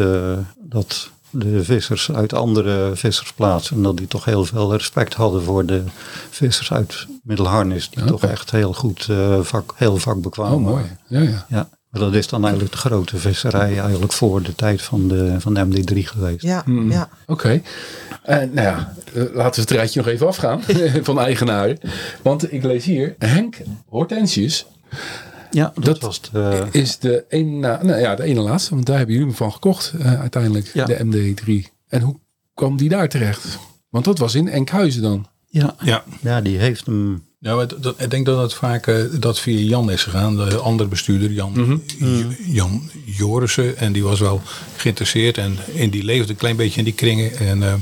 [0.60, 5.84] dat de vissers uit andere vissersplaatsen, dat die toch heel veel respect hadden voor de
[6.30, 8.12] vissers uit Middelharnis, die okay.
[8.12, 9.08] toch echt heel goed,
[9.42, 10.84] vak, heel vakbekwaam Oh, mooi.
[11.08, 11.46] Ja, ja.
[11.50, 11.70] ja.
[11.90, 15.54] Maar dat is dan eigenlijk de grote visserij eigenlijk voor de tijd van de, van
[15.54, 16.44] de MD3 geweest.
[16.44, 16.92] Ja, mm.
[16.92, 17.10] ja.
[17.26, 17.32] Oké.
[17.32, 17.64] Okay.
[18.46, 20.62] Uh, nou ja, laten we het rijtje nog even afgaan
[21.02, 21.78] van eigenaren.
[22.22, 24.66] Want ik lees hier, Henk Hortensius.
[25.52, 28.98] Ja, dat, dat was de, is de ene, nou ja, de ene laatste, want daar
[28.98, 30.86] hebben jullie hem van gekocht uh, uiteindelijk, ja.
[30.86, 31.72] de MD3.
[31.88, 32.20] En hoe
[32.54, 33.60] kwam die daar terecht?
[33.90, 35.28] Want dat was in Enkhuizen dan.
[35.48, 36.04] Ja, ja.
[36.22, 39.60] ja die heeft hem ja, maar dat, ik denk dat het vaak uh, dat via
[39.60, 40.36] Jan is gegaan.
[40.36, 42.36] De andere bestuurder, Jan, mm -hmm.
[42.46, 43.78] Jan Jorissen.
[43.78, 44.42] En die was wel
[44.76, 45.38] geïnteresseerd.
[45.38, 47.38] En in die leefde een klein beetje in die kringen.
[47.38, 47.74] En uh,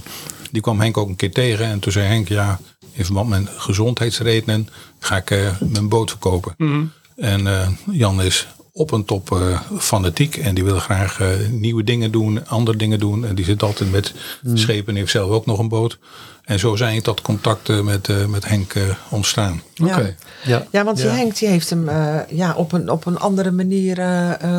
[0.51, 1.65] die kwam Henk ook een keer tegen.
[1.65, 2.59] En toen zei Henk, ja,
[2.91, 6.53] in verband met gezondheidsredenen ga ik uh, mijn boot verkopen.
[6.57, 6.91] Mm -hmm.
[7.15, 10.37] En Jan is op en top fanatiek.
[10.37, 13.25] En die wil graag nieuwe dingen doen, andere dingen doen.
[13.25, 14.57] En die zit altijd met mm.
[14.57, 15.97] schepen en heeft zelf ook nog een boot.
[16.45, 19.61] En zo zijn dat contacten met, eh, met Henk eh, ontstaan.
[19.83, 20.15] Oké.
[20.43, 21.11] Ja, Ja, want die Ja.
[21.11, 23.95] Henk die heeft hem eh, ja, op, een, op een andere manier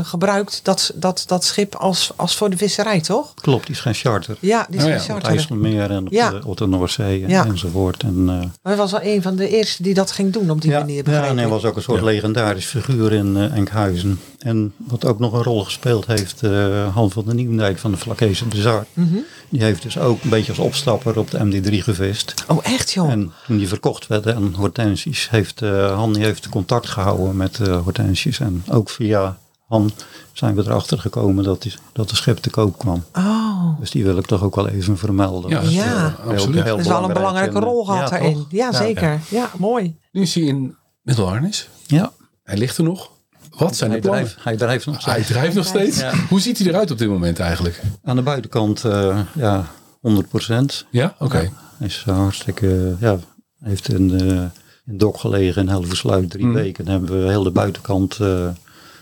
[0.03, 0.61] gebruikt.
[0.62, 3.35] Dat, dat, dat schip als, als voor de visserij, toch?
[3.35, 3.66] klopt.
[3.66, 4.37] Die is geen charter.
[4.40, 5.31] Ja, die is Oh ja, Op het charter.
[5.31, 6.31] IJsselmeer en op, Ja.
[6.31, 7.44] de, op de Noordzee Ja.
[7.46, 8.03] enzovoort.
[8.03, 10.70] En, Maar hij was al een van de eerste die dat ging doen op die
[10.70, 11.11] ja, manier.
[11.11, 12.05] ja, en hij was ook een soort Ja.
[12.05, 14.20] legendarisch figuur in Enkhuizen.
[14.38, 17.96] En wat ook nog een rol gespeeld heeft, eh Han van der Nieuwendijk van de
[17.96, 18.87] Vlakese Bazaar.
[18.92, 19.16] Mhm.
[19.49, 22.35] Die heeft dus ook een beetje als opstapper op de MD3 gevist.
[22.49, 23.11] Oh, echt joh?
[23.11, 27.61] En toen die verkocht werd aan Hortensius, heeft eh, Han die heeft contact gehouden met
[27.61, 28.40] eh Hortensius.
[28.40, 29.90] En ook via Han
[30.33, 33.05] zijn we erachter gekomen dat, die, dat de schip te koop kwam.
[33.14, 35.51] Oh, Dus die wil ik toch ook wel even vermelden.
[35.51, 35.83] Ja, Dat Ja.
[36.25, 36.62] heel- absoluut.
[36.62, 37.14] heel dat is wel een belangrijk.
[37.14, 38.33] belangrijke En, rol gehad ja, daarin.
[38.35, 38.46] toch?
[38.51, 39.20] Ja, zeker.
[39.31, 39.96] Ja, mooi.
[40.12, 41.68] Nu is hij in middelharnis.
[41.87, 42.12] Ja,
[42.44, 43.11] Hij ligt er nog.
[43.59, 44.25] Wat zijn de hij plannen?
[44.25, 45.29] drijft, hij drijft nog Hij steeds.
[45.29, 45.99] drijft nog steeds.
[46.01, 46.12] Ja.
[46.29, 47.83] Hoe ziet hij eruit op dit moment eigenlijk?
[48.05, 49.66] Aan de buitenkant, eh, ja,
[50.01, 50.87] 100 procent.
[50.90, 51.51] Ja, oké.
[51.79, 53.16] Hij is eh, hartstikke, ja,
[53.62, 54.51] heeft in, de, in
[54.87, 56.53] het dok gelegen in Helversluit drie Mm.
[56.55, 56.85] weken.
[56.85, 58.49] Dan hebben we heel de buitenkant, eh,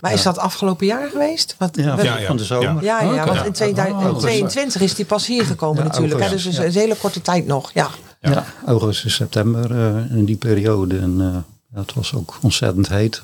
[0.01, 1.55] Maar is dat afgelopen jaar geweest?
[1.57, 2.25] Wat, ja, Ja, ja.
[2.27, 2.83] van de zomer.
[2.83, 6.21] Ja, ja, want in 2022 is die pas hier gekomen Ja, natuurlijk.
[6.23, 7.71] Hè, dus is een hele korte tijd nog.
[7.73, 7.87] Ja.
[8.21, 10.97] Ja, augustus, september eh, in die periode.
[10.97, 11.27] En eh,
[11.73, 13.21] ja, het was ook ontzettend heet.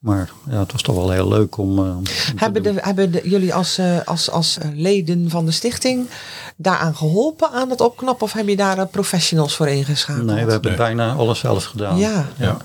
[0.00, 1.78] Maar ja, het was toch wel heel leuk om.
[1.78, 5.44] eh, om te Hebben, de, hebben de, jullie als, eh, als, als eh, leden van
[5.44, 6.06] de stichting
[6.56, 8.24] daaraan geholpen aan het opknappen?
[8.26, 10.26] Of heb je daar professionals voor ingeschakeld?
[10.26, 10.78] Nee, we hebben Nee.
[10.78, 11.98] bijna alles zelf gedaan.
[11.98, 12.56] Ja, Ja.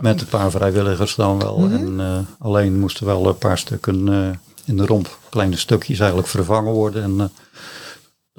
[0.00, 1.58] Met een paar vrijwilligers dan wel.
[1.58, 1.74] Mhm.
[1.74, 4.28] En eh, alleen moesten wel een paar stukken eh,
[4.64, 7.02] in de romp, kleine stukjes eigenlijk vervangen worden.
[7.02, 7.26] En, eh,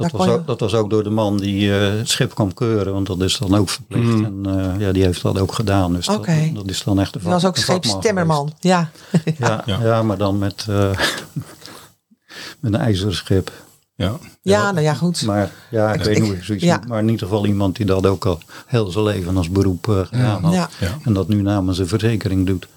[0.01, 2.53] dat, was je- ook, dat was ook door de man die eh, het schip kwam
[2.53, 4.03] keuren, want dat is dan ook verplicht.
[4.03, 4.25] Mm.
[4.45, 5.93] En eh, ja, die heeft dat ook gedaan.
[5.93, 6.41] Dus Oké.
[6.45, 8.53] dat, dat is dan echt een dat was ook scheepstimmerman.
[8.59, 8.89] Ja.
[9.37, 9.79] Ja, Ja.
[9.83, 10.03] ja.
[10.03, 10.89] maar dan met, eh,
[12.59, 13.51] met een ijzeren schip.
[13.95, 14.13] Ja.
[14.41, 15.21] ja, nou ja, goed.
[15.25, 16.81] Maar ja, ik, Ik- weet ik- niet hoe je zoiets ja.
[16.87, 20.43] Maar in ieder geval iemand die dat ook al heel zijn leven als beroep gedaan
[20.43, 20.53] had.
[20.53, 20.69] Ja.
[20.79, 20.97] Ja.
[21.03, 22.67] En dat nu namens een verzekering doet.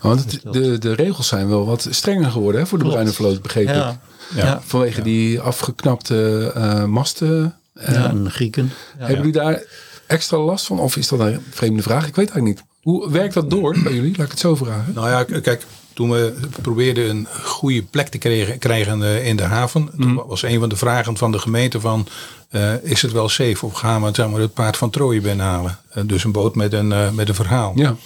[0.00, 2.98] Want het- de, de regels zijn wel wat strenger geworden hè, voor de Klopt.
[3.00, 3.74] bruine vloot, begreep ik.
[3.74, 4.00] Ja,
[4.34, 4.44] Ja.
[4.44, 4.60] ja.
[4.64, 7.54] Vanwege die afgeknapte eh, masten.
[7.74, 8.72] Eh, ja, en Grieken.
[8.98, 9.62] hebben jullie daar
[10.06, 10.80] extra last van?
[10.80, 12.06] Of is dat een vreemde vraag?
[12.06, 12.66] Ik weet eigenlijk niet.
[12.82, 14.14] Hoe werkt dat door bij jullie?
[14.16, 14.92] Laat ik het zo vragen.
[14.94, 19.36] Nou ja, k- kijk, toen we probeerden een goede plek te krijgen, krijgen eh, in
[19.36, 22.06] de haven, toen was een van de vragen van de gemeente van,
[22.50, 25.78] eh, is het wel safe of gaan we zeg maar, het paard van Troje binnenhalen?
[26.06, 27.72] Dus een boot met een, met een verhaal.
[27.76, 27.96] Ja.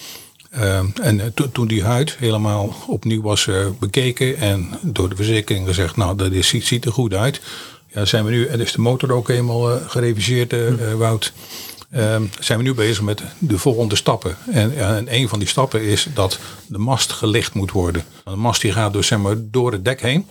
[0.51, 5.17] Eh, en eh, to- toen die huid helemaal opnieuw was eh, bekeken en door de
[5.17, 7.41] verzekering gezegd, nou dat is, ziet, er goed uit.
[7.87, 11.33] Ja, zijn we nu, en is de motor ook helemaal eh, gereviseerd, eh, eh, Wout.
[11.91, 14.37] Ehm, zijn we nu bezig met de volgende stappen.
[14.53, 18.05] En, en een van die stappen is dat de mast gelicht moet worden.
[18.25, 20.27] De mast die gaat dus zeg maar, door het dek heen.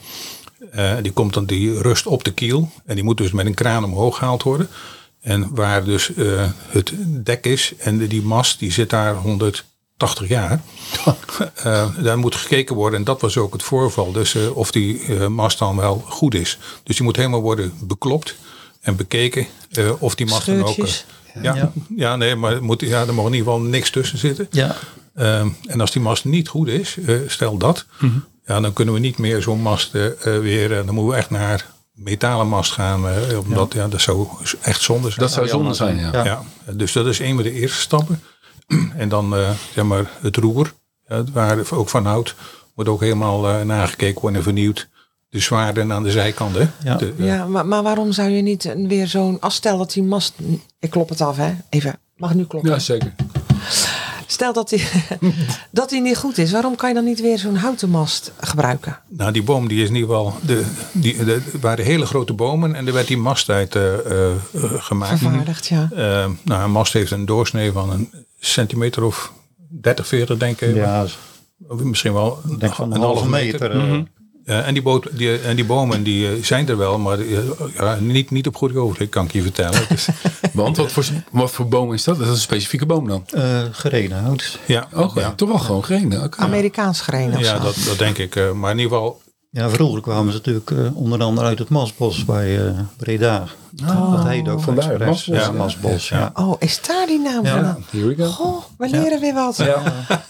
[0.71, 2.69] Eh, die komt dan die rust op de kiel.
[2.85, 4.67] En die moet dus met een kraan omhoog gehaald worden.
[5.21, 9.15] En waar dus eh, het dek is en die mast die zit daar
[9.99, 10.61] 180 jaar.
[11.55, 14.11] Eh, daar moet gekeken worden en dat was ook het voorval.
[14.11, 16.57] Dus eh, of die eh, mast dan wel goed is.
[16.83, 18.35] Dus die moet helemaal worden beklopt
[18.81, 20.75] en bekeken eh, of die mast dan ook...
[21.41, 21.71] Ja, Ja.
[21.95, 22.15] ja.
[22.15, 24.47] nee, maar moet, ja, er mag in ieder geval niks tussen zitten.
[24.51, 24.75] Ja,
[25.15, 27.85] Ehm, en als die mast niet goed is, stel dat,
[28.45, 29.91] ja, dan kunnen we niet meer zo'n mast
[30.23, 30.69] weer.
[30.69, 33.05] dan moeten we echt naar metalen mast gaan.
[33.45, 33.87] omdat ja.
[33.87, 34.27] dat zou
[34.61, 35.19] echt zonde zijn.
[35.19, 36.11] Dat zou zonde zijn, ja.
[36.11, 36.23] Ja.
[36.23, 38.21] Ja, dus dat is een van de eerste stappen.
[38.97, 40.73] En dan eh, zeg maar het roer,
[41.07, 42.35] ja, waar ook van houdt,
[42.75, 44.87] moet ook helemaal eh, nagekeken worden en vernieuwd.
[45.29, 46.55] De zwaarden aan de zijkant.
[46.55, 46.67] Hè?
[46.83, 46.95] Ja.
[46.95, 49.39] De, eh, Ja, maar, maar waarom zou je niet een- weer zo'n...
[49.39, 50.33] Als stel dat die mast...
[50.79, 51.53] Ik klop het af, hè.
[51.69, 51.99] Even.
[52.17, 52.71] Mag nu kloppen?
[52.71, 53.13] Ja, zeker.
[54.27, 54.87] Stel dat die,
[55.71, 56.51] dat die niet goed is.
[56.51, 58.99] Waarom kan je dan niet weer zo'n houten mast gebruiken?
[59.07, 60.33] Nou, die boom die is in ieder geval.
[60.45, 63.93] De, die, de, er waren hele grote bomen en er werd die mast uit eh,
[63.93, 64.37] eh, eh,
[64.77, 65.19] gemaakt.
[65.19, 65.89] Vervaardigd, ja.
[65.95, 69.33] Eh, nou, een mast heeft een doorsnee van een centimeter of
[69.69, 70.75] 30, 40, denk ik.
[70.75, 71.05] ja
[71.67, 73.71] Of misschien wel ik denk van een halve meter.
[74.45, 77.37] en, die boot, die, en die bomen die eh, zijn er wel, maar eh,
[77.75, 79.81] ja, niet, niet op goed ogenblik, kan ik je vertellen.
[79.89, 80.07] Dus,
[80.53, 82.17] Want wat voor, wat voor boom is dat?
[82.17, 83.23] Dat is een specifieke boom dan?
[83.27, 84.59] eh, gereden hout.
[84.67, 86.23] ja, Oké, ja, toch wel gewoon gereden.
[86.23, 86.37] Oké.
[86.39, 88.35] Amerikaans gereden of ja dat, dat denk ik.
[88.35, 89.21] eh, maar in ieder geval,
[89.51, 93.43] Ja, vroeger kwamen ze natuurlijk eh, onder andere uit het Masbos bij eh, Breda.
[94.11, 95.27] dat heet ook vandaar, Express.
[95.27, 95.51] Masbos, Ja, ja.
[95.51, 96.31] Masbos, ja.
[96.33, 97.73] Oh, is daar die naam Ja.
[97.73, 97.83] van?
[97.99, 98.29] Here we go.
[98.29, 99.63] Goh, we leren weer wat.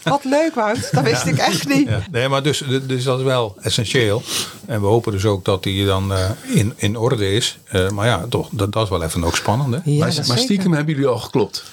[0.02, 0.88] Wat leuk, Wout.
[0.92, 1.88] Dat wist ik echt niet.
[1.88, 2.00] ja.
[2.10, 4.22] nee, maar dus, dus dat is wel essentieel.
[4.66, 7.58] En we hopen dus ook dat die dan eh, in, in orde is.
[7.64, 9.74] Eh, maar ja, toch, dat, dat is wel even ook spannend.
[9.74, 9.80] Hè?
[9.84, 11.64] Ja, maar, maar stiekem hebben jullie al geklopt.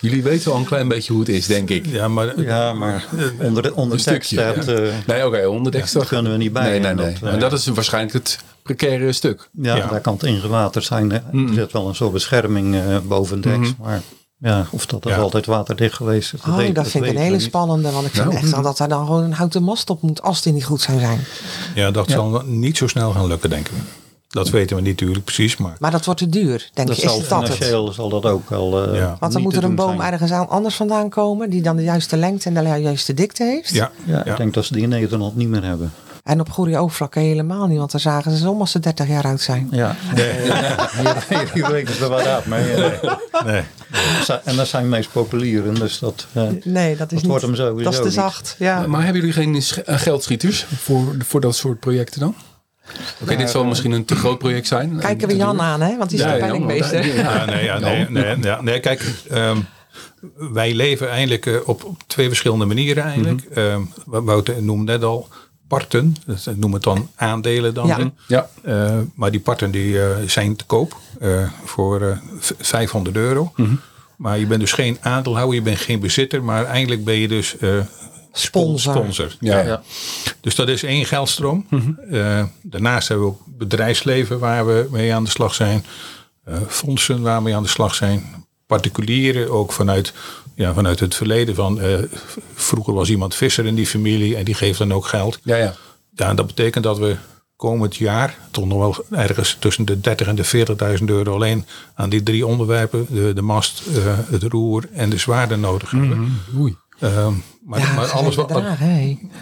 [0.00, 1.86] Jullie weten al een klein beetje hoe het is, denk ik.
[1.86, 3.04] Ja, maar Ja, maar
[3.38, 4.52] onder, de, onder Een tekst stukje.
[4.62, 4.72] staat, ja.
[4.84, 5.98] eh, Nee, oké, onder de extra.
[6.00, 6.62] dat kunnen we niet bij.
[6.70, 7.16] Nee, nee, En nee.
[7.20, 9.48] dat, eh, dat is waarschijnlijk het precaire stuk.
[9.52, 9.86] Ja, Ja.
[9.86, 11.12] daar kan het ingewaterd zijn.
[11.12, 11.54] Er Mm.
[11.54, 13.56] zit wel een soort bescherming eh boven deks.
[13.56, 13.82] Mhm.
[13.82, 14.00] Maar
[14.38, 15.18] ja, of dat is Ja.
[15.18, 17.42] altijd waterdicht geweest is, Oh, weet- dat vind ik een hele niet.
[17.42, 17.90] spannende.
[17.90, 20.42] Want ik vind echt wel dat er dan gewoon een houten mast op moet als
[20.42, 21.20] die niet goed zou zijn.
[21.74, 22.14] Ja, dat Ja.
[22.14, 23.74] zal niet zo snel gaan lukken, denk ik.
[24.30, 27.02] Dat weten we niet natuurlijk precies, maar Maar dat wordt te duur, denk Dat ik.
[27.04, 27.50] Is zal het dat het?
[27.52, 28.86] financieel zal dat ook wel.
[28.88, 29.16] eh, Ja.
[29.20, 30.12] Want dan moet er een boom zijn.
[30.12, 31.50] ergens aan anders vandaan komen.
[31.50, 33.70] Die dan de juiste lengte en de juiste dikte heeft.
[33.70, 34.30] ja, Ja, ja.
[34.30, 35.92] ik denk dat ze die in Nederland niet meer hebben.
[36.24, 37.78] En op goede oogvlakken helemaal niet.
[37.78, 39.68] Want dan zagen ze ze om als ze 30 jaar oud zijn.
[39.70, 39.96] Ja,
[41.54, 42.72] hier weten ze wel raad mee.
[42.72, 43.12] eh.
[43.44, 43.62] Nee.
[44.44, 47.26] En dat zijn meest populieren, dus dat, eh, Nee, dat is dat niet.
[47.26, 48.12] wordt hem sowieso dat is te niet.
[48.14, 48.54] zacht.
[48.58, 48.86] Ja.
[48.86, 52.34] Maar hebben jullie geen sch- geldschieters voor, voor dat soort projecten dan?
[53.22, 54.98] Oké, dit zal misschien een te groot project zijn.
[54.98, 55.96] Kijken we Te Jan aan, hè?
[55.96, 57.14] Want die is Ja, penningmeester.
[57.16, 59.56] ja, nee, ja, nee, nee, ja, nee, kijk, ehm,
[60.52, 63.40] wij leven eigenlijk eh, op, op twee verschillende manieren eigenlijk.
[63.54, 65.28] Ehm, Wouter noemde net al
[65.68, 67.86] parten, dat noemen het dan aandelen dan.
[67.86, 68.10] Ja.
[68.26, 73.16] Ja, Eh, maar die parten die, eh, zijn te koop eh, voor eh, v- 500
[73.16, 73.52] euro.
[74.16, 77.56] Maar je bent dus geen aandeelhouder, je bent geen bezitter, maar eigenlijk ben je dus
[77.58, 77.68] eh,
[78.32, 78.94] Sponsor.
[78.94, 79.36] sponsor.
[79.40, 79.58] ja.
[79.60, 79.82] Ja.
[80.40, 81.66] Dus dat is één geldstroom.
[82.10, 85.84] Eh, daarnaast hebben we ook bedrijfsleven waar we mee aan de slag zijn.
[86.44, 88.44] Eh, fondsen waar we mee aan de slag zijn.
[88.66, 90.12] Particulieren ook vanuit,
[90.54, 91.54] ja, vanuit het verleden.
[91.54, 91.98] Van, eh,
[92.54, 95.38] vroeger was iemand visser in die familie en die geeft dan ook geld.
[95.44, 95.74] ja, ja.
[96.14, 97.16] Ja, en dat betekent dat we
[97.56, 101.64] komend jaar toch nog wel ergens tussen de 30 en de 40.000 euro alleen
[101.94, 103.82] aan die drie onderwerpen, de, de mast,
[104.30, 106.40] het roer en de zwaarden nodig hebben.
[106.58, 106.76] Oei.
[107.00, 107.32] Ehm,
[107.64, 108.52] maar, Ja, maar alles, wat,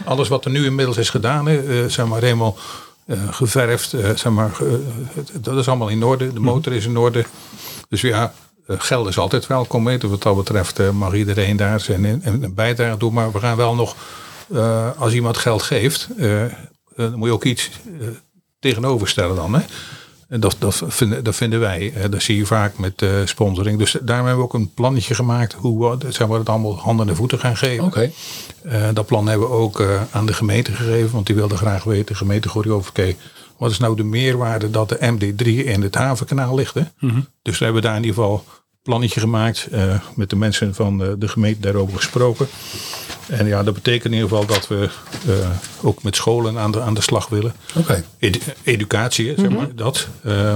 [0.05, 2.57] alles wat er nu inmiddels is gedaan, hè, eh, zeg maar helemaal
[3.07, 4.51] eh, geverfd, eh, zeg maar,
[5.41, 6.33] dat is allemaal in orde.
[6.33, 7.25] De motor is in orde.
[7.89, 8.33] Dus ja,
[8.69, 9.87] geld is altijd welkom.
[9.87, 9.99] Hè.
[9.99, 13.13] Wat dat betreft mag iedereen daar zijn en, en een bijdrage doen.
[13.13, 13.97] Maar we gaan wel nog,
[14.99, 16.09] als iemand geld geeft,
[17.07, 18.07] dan moet je ook iets eh,
[18.59, 19.55] tegenover stellen dan.
[19.55, 19.61] Hè.
[20.29, 21.93] En dat, dat, vinden, dat vinden wij.
[22.11, 23.79] Dat zie je vaak met eh, sponsoring.
[23.79, 27.09] Dus daarom hebben we ook een plannetje gemaakt hoe we, zeg maar, het allemaal handen
[27.09, 27.85] en voeten gaan geven.
[27.85, 28.11] Oké.
[28.63, 31.85] Eh, dat plan hebben we ook eh, aan de gemeente gegeven, want die wilde graag
[31.85, 33.17] weten, de gemeente Gorioverkee,
[33.57, 36.75] wat is nou de meerwaarde dat de MD3 in het havenkanaal ligt.
[36.75, 36.83] Hè?
[37.43, 38.45] Dus we hebben daar in ieder geval
[38.89, 42.47] plannetje gemaakt, eh, met de mensen van eh, de gemeente daarover gesproken.
[43.27, 44.89] En ja, dat betekent in ieder geval dat we
[45.27, 45.33] eh,
[45.83, 47.53] ook met scholen aan de, aan de slag willen.
[47.77, 48.05] Oké.
[48.19, 50.09] Edu- educatie, zeg maar, dat.
[50.23, 50.55] Eh,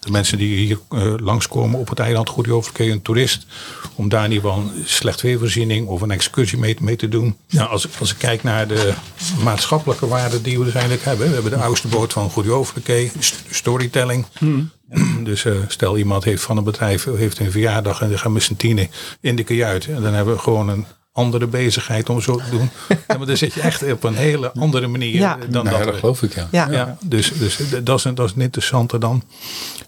[0.00, 3.46] de mensen die hier eh, langskomen op het eiland Goedjoverkee, een toerist,
[3.94, 7.36] om daar in ieder geval een slecht weervoorziening of een excursie mee, mee te doen.
[7.46, 8.92] Ja, als, ik- als ik kijk naar de
[9.42, 11.26] maatschappelijke waarden die we dus eigenlijk hebben.
[11.28, 14.26] We hebben de oudste boot van Goedjoverkee, st- storytelling.
[15.22, 18.42] Dus eh, stel iemand heeft van een bedrijf heeft een verjaardag en die gaan met
[18.42, 18.88] z'n tienen
[19.20, 19.86] in de kajuit.
[19.86, 22.70] En dan hebben we gewoon een andere bezigheid om zo te doen.
[23.08, 25.38] Ja, maar dan zit je echt op een hele andere manier Ja.
[25.48, 26.48] dan Nou, ja, dat dat geloof ik, ja.
[26.50, 26.68] Ja.
[26.70, 29.22] ja, dus, dus dat, is een, dat is een interessante dan.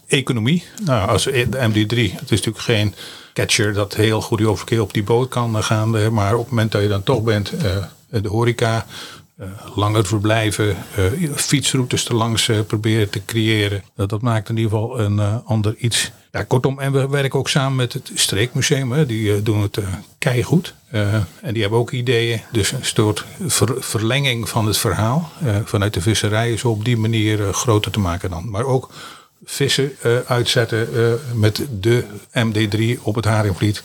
[0.07, 0.65] Economie.
[0.85, 2.95] Nou, als de MD3, het is natuurlijk geen
[3.33, 5.97] catcher dat heel goed die overkeer op die boot kan eh, gaan.
[5.97, 7.77] eh, Maar op het moment dat je dan toch bent, eh,
[8.23, 8.83] de horeca, eh,
[9.75, 13.83] langer verblijven, eh, fietsroutes er langs eh, proberen te creëren.
[13.95, 16.11] Dat, maakt in ieder geval een eh, ander iets.
[16.33, 18.93] Ja, kortom, en we werken ook samen met het Streekmuseum.
[18.93, 19.07] Hè.
[19.07, 19.85] Die eh, doen het eh
[20.19, 20.75] keigoed.
[20.91, 22.41] Eh, en die hebben ook ideeën.
[22.53, 25.31] Dus een soort ver- verlenging van het verhaal.
[25.45, 28.51] eh, vanuit de visserij is op die manier eh, groter te maken dan.
[28.51, 28.91] Maar ook
[29.45, 33.83] vissen eh, uitzetten eh, met de MD3 op het Haringvliet.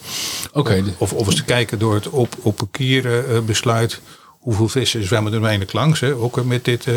[0.52, 0.84] Oké.
[0.98, 4.00] Of, of eens te kijken door het op, op eh, besluit.
[4.38, 6.00] Hoeveel vissen zwemmen er weinig langs.
[6.00, 6.14] Hè?
[6.14, 6.86] Ook met dit.
[6.86, 6.94] eh,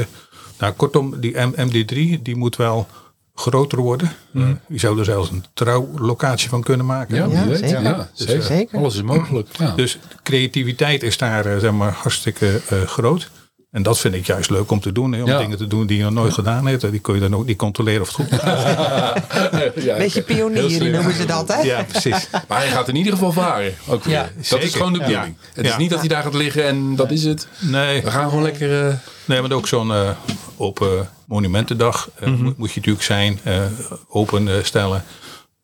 [0.60, 2.88] nou, kortom, die M- MD3 die moet wel
[3.36, 4.12] groter worden.
[4.34, 7.16] Eh, je zou er zelfs een trouwlocatie van kunnen maken.
[7.16, 7.58] Ja, Ja, weet.
[7.58, 7.82] zeker.
[7.84, 8.44] Ja, zeker.
[8.44, 8.78] Zeker.
[8.78, 9.48] Alles is mogelijk.
[9.58, 9.76] Ja.
[9.76, 13.30] Dus creativiteit is daar eh, zeg maar, hartstikke eh, groot.
[13.72, 15.12] En dat vind ik juist leuk om te doen.
[15.12, 15.38] Hè, om Ja.
[15.38, 16.84] dingen te doen die je nog nooit gedaan hebt.
[16.84, 19.24] En Die kun je dan ook niet controleren of het goed gaat.
[19.84, 20.92] Ja, Beetje heel pionier slim.
[20.92, 21.62] noemen ze dat, hè?
[21.62, 22.28] Ja, precies.
[22.48, 23.74] Maar hij gaat in ieder geval varen.
[23.88, 24.14] Ook weer.
[24.14, 25.06] Ja, dat is gewoon de Ja.
[25.06, 25.36] bedoeling.
[25.54, 27.48] Het is niet dat hij daar gaat liggen en dat is het.
[27.60, 28.88] Nee, We gaan gewoon lekker...
[28.88, 28.94] eh,
[29.26, 30.10] nee maar ook zo'n eh,
[30.58, 32.44] open monumentendag eh, Mhm.
[32.44, 33.40] moet, moet je natuurlijk zijn.
[33.44, 33.62] eh,
[34.10, 35.04] open eh, stellen.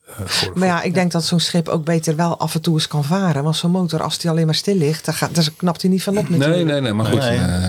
[0.07, 2.73] Eh, voor, Maar ja, ik denk dat zo'n schip ook beter wel af en toe
[2.73, 3.43] eens kan varen.
[3.43, 6.03] Want zo'n motor, als die alleen maar stil ligt, dan, gaat, dan knapt hij niet
[6.03, 6.55] van op natuurlijk.
[6.55, 6.93] nee, nee, nee.
[6.93, 7.19] Maar goed.
[7.19, 7.37] Nee.
[7.37, 7.65] eh,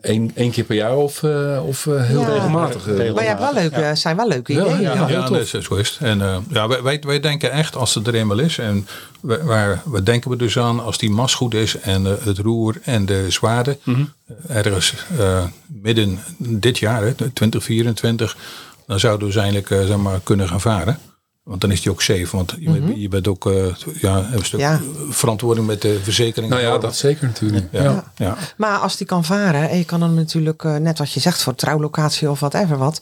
[0.00, 2.28] één, één keer per jaar of, eh, of heel Ja.
[2.28, 2.86] regelmatig.
[2.86, 4.80] Maar je hebt wel leuke, eh, zijn wel leuke Ja, ideeën.
[4.80, 4.94] ja.
[4.94, 5.08] Ja.
[5.08, 6.08] Ja, dat is, zo is het.
[6.08, 8.58] En eh, ja, wij, wij, wij denken echt als het er eenmaal is.
[8.58, 8.86] En
[9.20, 12.74] waar, waar, waar denken we dus aan als die mas goed is en het roer
[12.84, 13.78] en de zwaarden.
[13.82, 14.04] Mhm.
[14.48, 18.36] ergens eh, midden dit jaar, hè, 2024,
[18.86, 20.98] dan zouden we dus eindelijk eh, zeg maar, kunnen gaan varen.
[21.46, 22.26] Want dan is die ook safe.
[22.30, 24.80] Want je, bent- je bent ook eh, ja, een stuk Ja.
[25.10, 26.50] verantwoording met de verzekering.
[26.52, 27.66] Nou ja, dat zeker natuurlijk.
[27.70, 27.82] Ja.
[27.82, 28.04] ja.
[28.16, 28.36] ja.
[28.56, 31.42] Maar als die kan varen en je kan hem natuurlijk, eh, net wat je zegt,
[31.42, 33.00] voor trouwlocatie of whatever wat,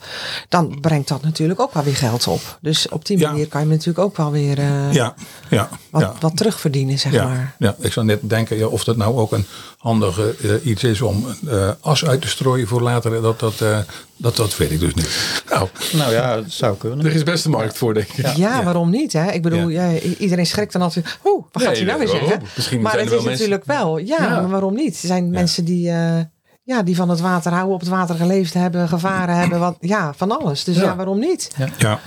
[0.48, 2.59] dan brengt dat natuurlijk ook wel weer geld op.
[2.61, 3.30] Dus op die Ja.
[3.30, 5.14] manier kan je natuurlijk ook wel weer eh, ja,
[5.50, 6.14] ja, wat, ja.
[6.20, 7.54] wat terugverdienen, zeg Ja, maar.
[7.59, 9.46] ja, ik zou net denken ja, of dat nou ook een
[9.78, 13.22] handige iets is om eh, as uit te strooien voor later.
[13.22, 13.78] Dat, dat, eh,
[14.16, 15.42] dat, dat weet ik dus niet.
[15.48, 17.07] Nou, Nou ja, dat zou kunnen.
[17.07, 18.27] er is best een markt voor, denk ik.
[18.37, 19.12] Ja, waarom niet?
[19.12, 19.31] Hè?
[19.33, 19.90] Ik bedoel, ja.
[20.18, 21.18] iedereen schrikt dan altijd.
[21.24, 22.42] Oeh, wat gaat hij nou weer zeggen?
[22.57, 23.98] Misschien maar zijn het er is wel mensen- natuurlijk wel.
[23.98, 24.40] Ja, Ja.
[24.40, 24.94] maar waarom niet?
[25.03, 26.20] Er zijn mensen die, eh,
[26.62, 29.59] ja, die van het water houden, op het water geleefd hebben, gevaren hebben.
[29.59, 30.64] Wat, ja, van alles.
[30.64, 30.96] Dus ja, Ja.
[30.96, 31.50] waarom niet?
[31.79, 31.98] Ja,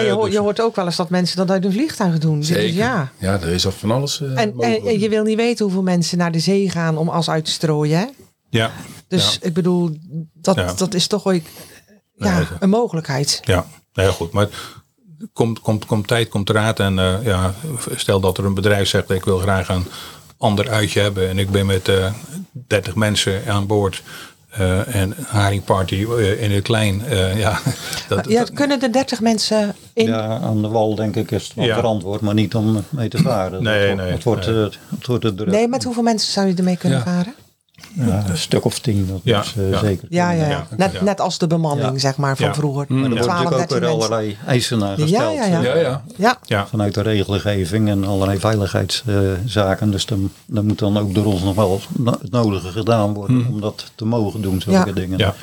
[0.00, 2.38] je, hoort, je hoort ook wel eens dat mensen dat uit een vliegtuig doen.
[2.38, 2.74] Dus Zeker.
[2.74, 3.08] ja.
[3.18, 6.18] ja, er is al van alles eh, En, en je wil niet weten hoeveel mensen
[6.18, 7.98] naar de zee gaan om as uit te strooien.
[7.98, 8.04] Hè?
[8.50, 8.70] Ja,
[9.08, 9.46] Dus Ja.
[9.46, 9.96] ik bedoel,
[10.34, 10.72] dat, Ja.
[10.76, 11.46] dat is toch ooit
[12.14, 13.40] ja, Nee, een mogelijkheid.
[13.44, 14.32] ja, ja, goed.
[14.32, 14.48] Maar
[15.32, 16.80] komt, komt, komt tijd, komt raad.
[16.80, 17.54] En eh, ja,
[17.96, 19.86] stel dat er een bedrijf zegt, ik wil graag een
[20.38, 21.28] ander uitje hebben.
[21.28, 22.12] En ik ben met eh
[22.52, 24.02] 30 mensen aan boord.
[24.48, 25.94] eh, en haringparty
[26.40, 27.04] in het klein.
[27.06, 27.60] eh, ja,
[28.08, 30.06] dat, Ja, dat- kunnen er 30 mensen in?
[30.06, 31.74] Ja, aan de wal denk ik is het wel Ja.
[31.74, 33.62] verantwoord, maar niet om mee te varen.
[33.62, 34.68] Nee, het, wordt- nee, het wordt, nee.
[34.98, 35.48] het wordt er druk.
[35.50, 37.04] Nee, met hoeveel mensen zou je ermee kunnen Ja.
[37.04, 37.34] varen?
[38.06, 39.78] Ja, een stuk of tien, dat Ja, is eh, ja.
[39.78, 40.06] zeker.
[40.10, 41.02] Ja, ja, Net, ja.
[41.02, 41.98] net als de bemanning, Ja.
[41.98, 42.54] zeg maar, van Ja.
[42.54, 42.84] vroeger.
[42.88, 43.08] Maar er Ja.
[43.08, 44.08] wordt 12, natuurlijk ook 13 weer mensen.
[44.16, 45.34] allerlei eisen naar Ja, gesteld.
[45.34, 45.60] ja, ja.
[45.62, 46.02] ja, ja.
[46.16, 49.90] Ja, ja, Vanuit de regelgeving en allerlei veiligheidszaken.
[49.90, 51.80] dus dan, dan moet dan ook door ons nog wel
[52.20, 54.92] het nodige gedaan worden om dat te mogen doen, zulke Ja.
[54.94, 55.18] dingen.
[55.18, 55.34] ja.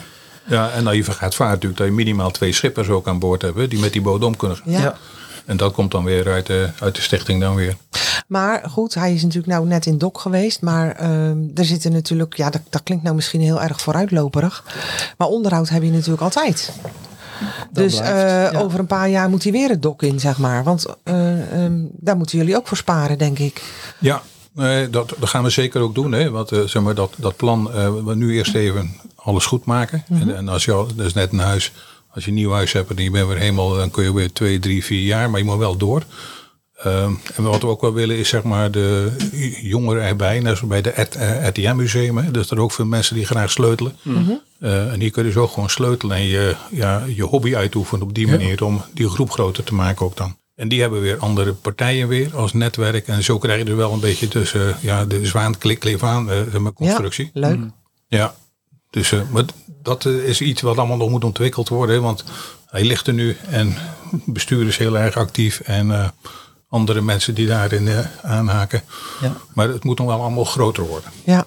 [0.47, 3.41] ja, en nou, je gaat vaart natuurlijk dat je minimaal twee schippers ook aan boord
[3.41, 3.69] hebben.
[3.69, 4.71] Die met die boot om kunnen gaan.
[4.71, 4.95] ja.
[5.45, 7.75] En dat komt dan weer uit de, uit de stichting dan weer.
[8.27, 10.61] Maar goed, hij is natuurlijk nou net in dok geweest.
[10.61, 14.63] Maar ehm, er zitten natuurlijk, ja, dat, dat klinkt nou misschien heel erg vooruitloperig.
[15.17, 16.71] Maar onderhoud heb je natuurlijk altijd.
[17.71, 18.59] dus blijft, eh, ja.
[18.59, 20.63] over een paar jaar moet hij weer het dok in, zeg maar.
[20.63, 23.63] Want eh, ehm, daar moeten jullie ook voor sparen, denk ik.
[23.99, 24.21] Ja,
[24.55, 26.11] eh, dat, dat gaan we zeker ook doen.
[26.11, 26.29] Hè?
[26.29, 30.03] Want zeg maar, dat, dat plan, eh, we nu eerst even alles goed maken.
[30.09, 31.71] en, en als je al, is net een huis,
[32.15, 34.33] als je een nieuw huis hebt en je bent weer helemaal, dan kun je weer
[34.33, 36.03] twee, drie, vier jaar, maar je moet wel door.
[36.75, 39.11] Ehm, en wat we ook wel willen is zeg maar de
[39.61, 41.07] jongeren erbij, net zoals bij de
[41.47, 42.17] RTM museum.
[42.17, 42.31] Hè?
[42.31, 43.95] Dus er ook veel mensen die graag sleutelen.
[44.59, 48.07] Eh, en hier kun je dus ook gewoon sleutelen en je, ja, je hobby uitoefenen
[48.07, 50.37] op die manier om die groep groter te maken ook dan.
[50.55, 53.07] En die hebben weer andere partijen weer als netwerk.
[53.07, 56.37] En zo krijg je er wel een beetje tussen ja, de zwaan klik aan eh,
[56.51, 57.29] zeg maar, constructie.
[57.33, 57.59] Ja, leuk.
[58.07, 58.35] Ja,
[58.95, 59.43] dus eh, maar
[59.81, 62.01] dat eh, is iets wat allemaal nog moet ontwikkeld worden.
[62.01, 62.23] Want
[62.65, 63.75] hij ligt er nu en
[64.25, 65.59] bestuur is heel erg actief.
[65.59, 66.07] En eh,
[66.69, 68.81] andere mensen die daarin eh, aanhaken.
[69.21, 69.35] Ja.
[69.53, 71.11] Maar het moet nog wel allemaal groter worden.
[71.23, 71.45] Ja.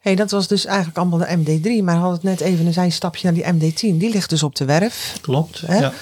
[0.00, 1.84] Hey, dat was dus eigenlijk allemaal de MD3.
[1.84, 3.98] Maar hadden het net even een zijstapje naar die MD10.
[3.98, 5.16] Die ligt dus op de werf.
[5.20, 5.62] Klopt.
[5.66, 5.78] Hè?
[5.78, 5.92] Ja.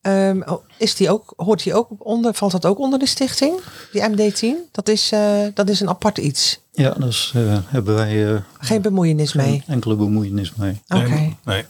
[0.00, 3.60] Ehm, oh, is die ook, hoort die ook onder, valt dat ook onder de stichting?
[3.92, 4.70] Die MD10?
[4.72, 6.60] Dat is, eh, dat is een apart iets.
[6.76, 9.62] Ja, daar dus, eh, hebben wij eh, Geen bemoeienis mee.
[9.66, 10.80] enkele bemoeienis mee.
[10.88, 11.08] Oké.
[11.08, 11.64] Nee, nee.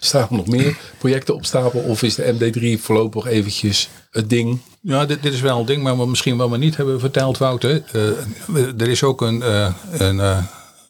[0.00, 1.80] Staan er nog meer projecten op stapel?
[1.80, 2.34] Of is de
[2.78, 4.58] MD3 voorlopig eventjes het ding?
[4.80, 7.38] Ja, dit, dit is wel een ding, maar we misschien wel maar niet hebben verteld,
[7.38, 7.82] Wouter.
[7.92, 10.38] Eh, er is ook een, eh, een eh,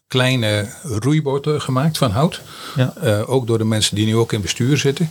[0.07, 2.41] kleine roeiboot eh, gemaakt van hout.
[2.77, 2.95] Ja.
[3.01, 5.11] Eh, ook door de mensen die nu ook in bestuur zitten.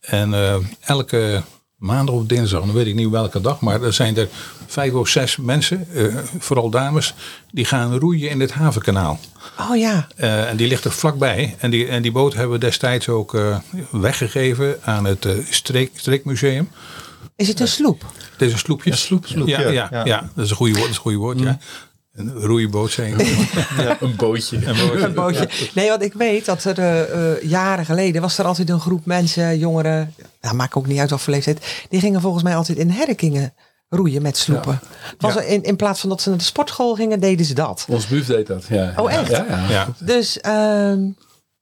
[0.00, 1.42] En eh, elke
[1.84, 4.28] maandag of dinsdag, dan weet ik niet welke dag, maar er zijn er
[4.66, 6.04] vijf of zes mensen, eh,
[6.38, 7.14] vooral dames,
[7.50, 9.18] die gaan roeien in het havenkanaal.
[9.60, 10.08] Oh ja.
[10.16, 11.56] Eh, en die ligt er vlakbij.
[11.58, 13.58] En die, en die boot hebben we destijds ook eh,
[13.90, 16.68] weggegeven aan het eh, streek, streekmuseum.
[17.36, 18.04] Is het een sloep?
[18.32, 18.90] Het is een sloepje.
[18.90, 19.88] Ja, sloep, sloep, ja, ja.
[19.90, 20.30] ja, ja.
[20.34, 20.82] Dat is een goede woord.
[20.82, 21.58] Dat is een goede woord ja.
[22.14, 23.20] Een roeiboot zijn.
[24.00, 24.58] Een bootje.
[25.04, 25.48] Een bootje.
[25.74, 29.06] Nee, want ik weet dat er eh, eh, jaren geleden was er altijd een groep
[29.06, 32.78] mensen, jongeren, nou, maakt ook niet uit wat voor leeftijd, die gingen volgens mij altijd
[32.78, 33.54] in herkingen
[33.88, 34.80] roeien met sloepen.
[35.18, 35.40] Was Ja.
[35.40, 37.84] in, in plaats van dat ze naar de sportschool gingen, deden ze dat.
[37.88, 38.64] Ons buf deed dat.
[38.68, 38.92] Ja.
[38.96, 39.30] Oh, echt?
[39.30, 39.68] Ja, ja.
[39.68, 39.88] Ja.
[39.98, 41.00] Dus ehm,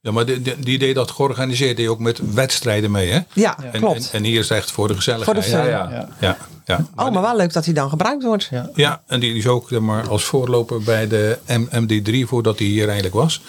[0.02, 1.76] ja, maar die, die, die deed dat georganiseerd.
[1.76, 3.10] Die ook met wedstrijden mee.
[3.10, 3.20] Hè?
[3.32, 4.10] ja, En, klopt.
[4.10, 5.44] En, en hier is het echt voor de gezelligheid.
[5.46, 5.56] Voor de.
[5.70, 6.08] Ja, ja.
[6.20, 6.36] Ja.
[6.66, 8.48] Ja, oh, maar wel leuk dat hij dan gebruikt wordt.
[8.50, 8.70] Ja.
[8.74, 12.66] Ja, en die is ook zeg maar, als voorloper bij de M- MD3 voordat hij
[12.66, 13.40] hier eigenlijk was.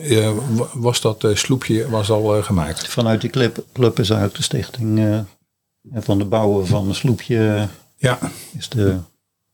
[0.00, 2.88] eh, wa- was dat eh, sloepje was al eh, gemaakt.
[2.88, 5.18] Vanuit die club, club is uit de stichting eh,
[6.02, 7.62] van de bouwen van een sloepje eh,
[7.96, 8.18] Ja,
[8.58, 8.96] is de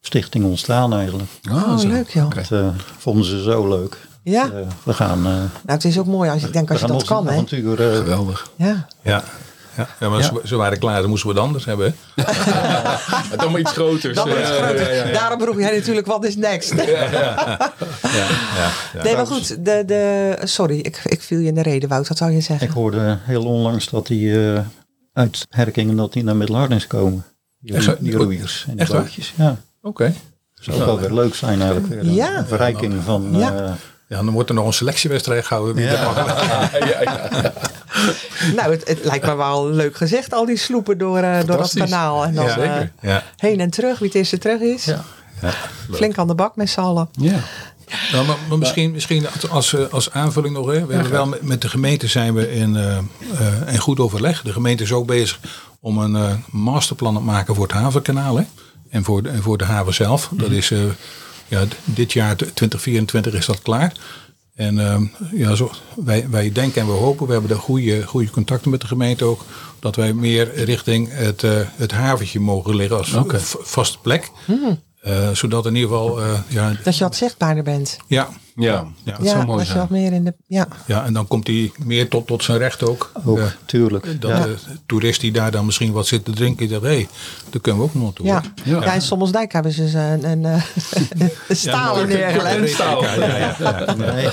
[0.00, 1.28] stichting ontstaan eigenlijk.
[1.50, 1.88] Oh, zo.
[1.88, 2.30] leuk joh.
[2.34, 3.98] Dat eh, vonden ze zo leuk.
[4.30, 6.86] Ja, Eh, we gaan, eh nou het is ook mooi als je denkt als we
[6.86, 7.32] je gaan dat kan hè.
[7.32, 8.50] avontuur eh, Geweldig.
[8.56, 8.86] Ja.
[9.02, 9.22] ja.
[9.76, 10.30] Ja, ja maar Ja.
[10.44, 11.94] Ze, waren klaar, dan moesten we het anders hebben.
[12.16, 14.14] Maar dan maar iets groters.
[14.16, 14.80] Dat wordt Ja, groter.
[14.80, 15.12] ja, ja, ja.
[15.12, 16.74] Daarom vroeg jij natuurlijk wat is next.
[16.74, 17.58] Ja, ja,
[18.92, 19.02] ja.
[19.02, 19.64] Nee, maar goed.
[19.64, 22.08] De, de, sorry, ik, ik viel je in de reden, Wout.
[22.08, 22.66] Wat zou je zeggen?
[22.66, 24.60] Ik hoorde heel onlangs dat die eh,
[25.12, 27.24] uit Herkingen dat die naar Middelharnis komen.
[27.58, 29.34] Die, Echt die roeiers en die bootjes.
[29.36, 29.56] Ja.
[29.82, 30.14] Oké.
[30.54, 31.86] zou ook wel weer leuk zijn eigenlijk.
[31.86, 32.04] Weer.
[32.04, 32.38] Ja.
[32.38, 33.28] Een verrijking van...
[33.32, 33.76] Ja.
[34.08, 35.74] Ja, dan wordt er nog een selectiewedstrijd gehouden.
[35.74, 36.16] wie dat mag.
[38.56, 41.72] Nou, het, het lijkt me wel leuk gezegd, al die sloepen door, eh, door dat
[41.74, 42.24] kanaal.
[42.24, 42.92] En dan Ja, zeker.
[43.00, 43.22] eh, Ja.
[43.36, 44.84] heen en terug, wie het eerste terug is.
[44.84, 45.04] Ja.
[45.92, 47.08] Flink aan de bak met z'n allen.
[47.12, 47.38] Ja.
[48.12, 50.66] Nou, maar, maar misschien, misschien als, als, eh, als aanvulling nog.
[50.66, 50.86] Hè.
[50.86, 53.02] We hebben wel met, met de gemeente zijn we in, eh, eh,
[53.72, 54.42] in goed overleg.
[54.42, 55.40] De gemeente is ook bezig
[55.80, 58.36] om een eh, masterplan te maken voor het havenkanaal.
[58.36, 58.44] Hè.
[58.90, 60.28] En, voor de, en voor de haven zelf.
[60.32, 60.78] Dat is eh,
[61.48, 63.92] ja, dit jaar 2024 is dat klaar.
[64.54, 68.30] En ehm, ja, zo, wij, wij denken en we hopen, we hebben de goede, goede
[68.30, 69.44] contacten met de gemeente ook,
[69.80, 73.40] dat wij meer richting het, eh, het haventje mogen liggen als Oké.
[73.40, 74.30] v- vaste plek.
[75.00, 77.96] Eh, zodat in ieder geval, eh, ja, Dat je wat zichtbaarder bent.
[78.06, 79.86] ja, Ja, Ja, dat zou ja, mooi je zijn.
[79.90, 80.34] meer in de...
[80.46, 83.12] Ja, Ja, en dan komt hij meer tot, tot zijn recht ook.
[83.24, 84.20] ook, tuurlijk.
[84.20, 84.42] dat ja.
[84.44, 87.08] de toerist die daar dan misschien wat zit te drinken, zegt, hé, hey,
[87.50, 88.26] daar kunnen we ook nog naartoe.
[88.26, 88.42] ja.
[88.64, 88.80] Ja.
[88.84, 88.92] ja.
[88.92, 90.62] in Sommelsdijk hebben ze een, een, eh,
[91.48, 92.76] een stalen neergelegd.
[92.76, 93.94] Ja, ja, ja, ja.
[93.94, 94.28] Nee,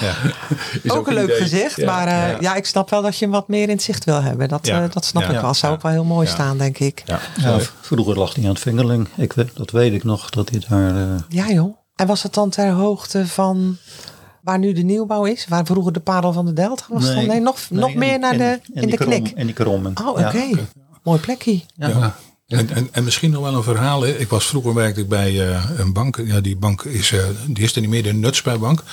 [0.81, 1.41] Is ook een leuk idee.
[1.41, 1.85] gezicht, Ja.
[1.85, 2.55] maar eh, ja.
[2.55, 4.47] ik snap wel dat je hem wat meer in het zicht wil hebben.
[4.49, 4.83] Dat, Ja.
[4.83, 5.29] eh, dat snap Ja.
[5.31, 5.53] ik wel.
[5.53, 6.33] Zou ook wel heel mooi Ja.
[6.33, 7.03] staan, denk ik.
[7.05, 7.59] Ja.
[7.81, 9.07] Vroeger lag hij aan het Vingerling.
[9.15, 10.95] Ik, dat weet ik nog, dat hij daar...
[10.95, 11.75] eh, Ja joh.
[11.95, 13.77] En was het dan ter hoogte van
[14.41, 15.45] waar nu de nieuwbouw is?
[15.49, 17.05] Waar vroeger de parel van de Delta was?
[17.05, 17.25] dan?
[17.27, 19.23] Nee, nog, nog meer naar in- de, in in, de die knik.
[19.23, 19.99] krom- In die kromming.
[19.99, 20.27] Oh, Ja.
[20.27, 20.49] oké.
[21.03, 21.61] Mooi plekje.
[21.75, 21.87] Ja.
[21.87, 22.15] Ja.
[22.57, 24.01] En, en, en misschien nog wel een verhaal.
[24.01, 24.09] hè.
[24.17, 26.21] Ik was vroeger werkte ik bij eh, een bank.
[26.25, 28.83] Ja, die bank is, eh, die is er niet meer, de Nutsbijbank.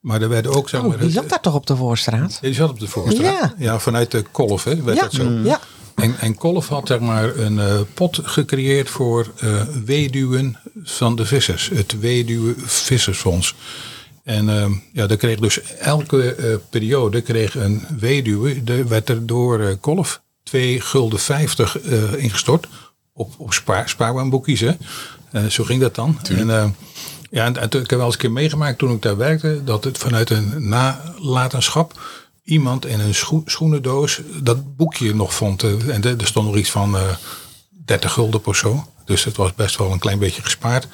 [0.00, 2.38] Maar er werden ook, zeg Oh, maar, die het- zat daar toch op de Voorstraat?
[2.40, 3.54] die zat op de voorstraat.
[3.58, 3.78] Ja.
[3.78, 5.22] vanuit de Kolf hè, werd Ja, dat zo.
[5.30, 5.60] ja.
[6.02, 11.26] En, en Kolf had zeg maar een eh, pot gecreëerd voor eh weduwen van de
[11.26, 11.68] vissers.
[11.68, 13.54] Het Weduwe Vissersfonds.
[14.24, 19.76] En ehm, ja, daar kreeg dus elke periode kreeg een weduwe, de, werd er door
[19.76, 22.66] Kolf 2 gulden 50 eh, ingestort
[23.12, 24.60] op, op spaar, spaarbaanboekjes.
[24.60, 25.50] Hè.
[25.50, 26.18] Zo ging dat dan.
[26.22, 26.76] En,
[27.30, 29.84] ja, en, en ik heb wel eens een keer meegemaakt toen ik daar werkte, dat
[29.84, 32.00] het vanuit een nalatenschap
[32.52, 35.62] iemand in een schoe- schoenendoos dat boekje nog vond.
[35.62, 37.02] Eh, En er stond nog iets van eh
[37.84, 38.86] 30 gulden per zo.
[39.04, 40.88] Dus het was best wel een klein beetje gespaard.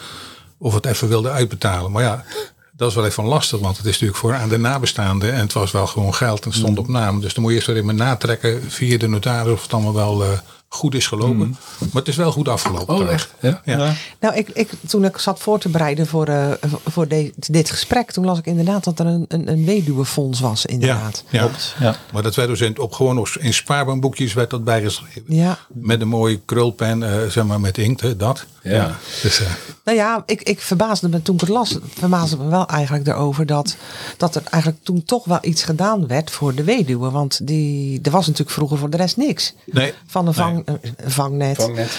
[0.58, 1.90] Of het even wilde uitbetalen.
[1.92, 2.24] Maar ja,
[2.72, 3.60] dat is wel even lastig.
[3.60, 5.32] Want het is natuurlijk voor aan de nabestaanden.
[5.32, 7.20] En het was wel gewoon geld en stond op naam.
[7.20, 10.24] Dus dan moet je eerst weer even natrekken via de notaris of het allemaal wel
[10.24, 10.38] eh,
[10.68, 11.56] goed is gelopen.
[11.78, 12.94] Maar het is wel goed afgelopen.
[12.94, 13.34] Oh, echt?
[13.40, 13.60] Ja.
[13.64, 13.94] Ja.
[14.20, 16.50] Nou, ik, ik, toen ik zat voor te bereiden voor, eh,
[16.86, 20.62] voor de- dit gesprek, toen las ik inderdaad dat er een, een, een weduwefonds was,
[20.62, 21.24] Ja, inderdaad.
[21.30, 21.48] ja.
[21.80, 21.96] Ja.
[22.12, 25.22] maar dat werd dus in, op gewoon nog in spaarbaanboekjes werd dat bijgeschreven.
[25.26, 25.58] Ja.
[25.68, 28.44] Met een mooie krulpen, eh, zeg maar met inkt, hè, dat.
[28.62, 28.96] Ja.
[29.22, 29.46] Dus, eh,
[29.84, 33.46] Nou ja, ik, ik verbaasde me toen ik het las, verbaasde me wel eigenlijk erover
[33.46, 33.76] dat,
[34.16, 37.10] dat er eigenlijk toen toch wel iets gedaan werd voor de weduwe.
[37.10, 39.54] Want die, er was natuurlijk vroeger voor de rest niks.
[39.64, 39.92] nee.
[40.06, 40.80] Van een, vang, een
[41.10, 41.56] vangnet.
[41.56, 41.98] Vangnet.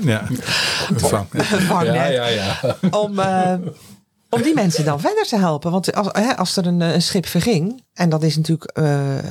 [0.00, 0.22] Ja.
[0.96, 1.26] Vang.
[1.66, 1.94] Vangnet.
[1.94, 2.76] Ja, ja, ja.
[3.02, 3.54] om, eh,
[4.28, 5.70] om die mensen dan verder te helpen.
[5.70, 9.18] Want als, hè, als er een, eh, een schip verging, en dat is natuurlijk, eh,
[9.18, 9.24] eh,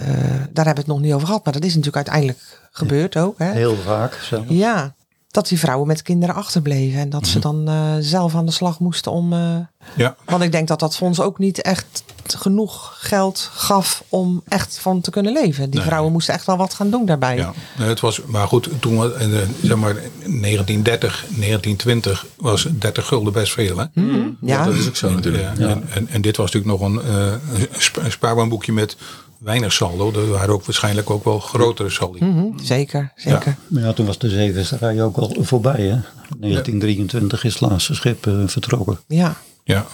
[0.52, 2.40] daar hebben we het nog niet over gehad, maar dat is natuurlijk uiteindelijk
[2.72, 3.38] gebeurd ook.
[3.38, 3.52] Hè?
[3.52, 4.14] Heel vaak.
[4.14, 4.46] Zo.
[4.48, 4.95] Ja,
[5.36, 8.80] dat die vrouwen met kinderen achterbleven en dat ze dan eh, zelf aan de slag
[8.80, 9.34] moesten om.
[9.34, 9.56] eh,
[9.96, 10.16] Ja.
[10.26, 15.02] want ik denk dat dat fonds ook niet echt genoeg geld gaf om echt van
[15.02, 15.70] te kunnen leven.
[15.70, 15.88] Die Nee.
[15.88, 17.36] vrouwen moesten echt wel wat gaan doen daarbij.
[17.36, 22.68] Ja, nee, het was, maar goed, toen we, in de, zeg maar 1930, 1920 was
[22.72, 23.78] 30 gulden best veel.
[23.78, 23.86] Hè?
[24.42, 25.58] Ja, Dat is ook zo natuurlijk.
[25.58, 28.96] Ja, En, en, en dit was natuurlijk nog een, eh, een spaarbaanboekje met
[29.46, 30.12] weinig saldo.
[30.14, 32.26] Er waren ook waarschijnlijk ook wel grotere saldi.
[32.26, 33.58] Mhm, zeker, zeker.
[33.68, 35.82] Maar ja, toen was de zeevisserij ook al voorbij.
[35.82, 36.00] Hè?
[36.40, 39.00] 1923 is het laatste schip eh, vertrokken.
[39.08, 39.36] Ja.
[39.64, 39.86] Ja.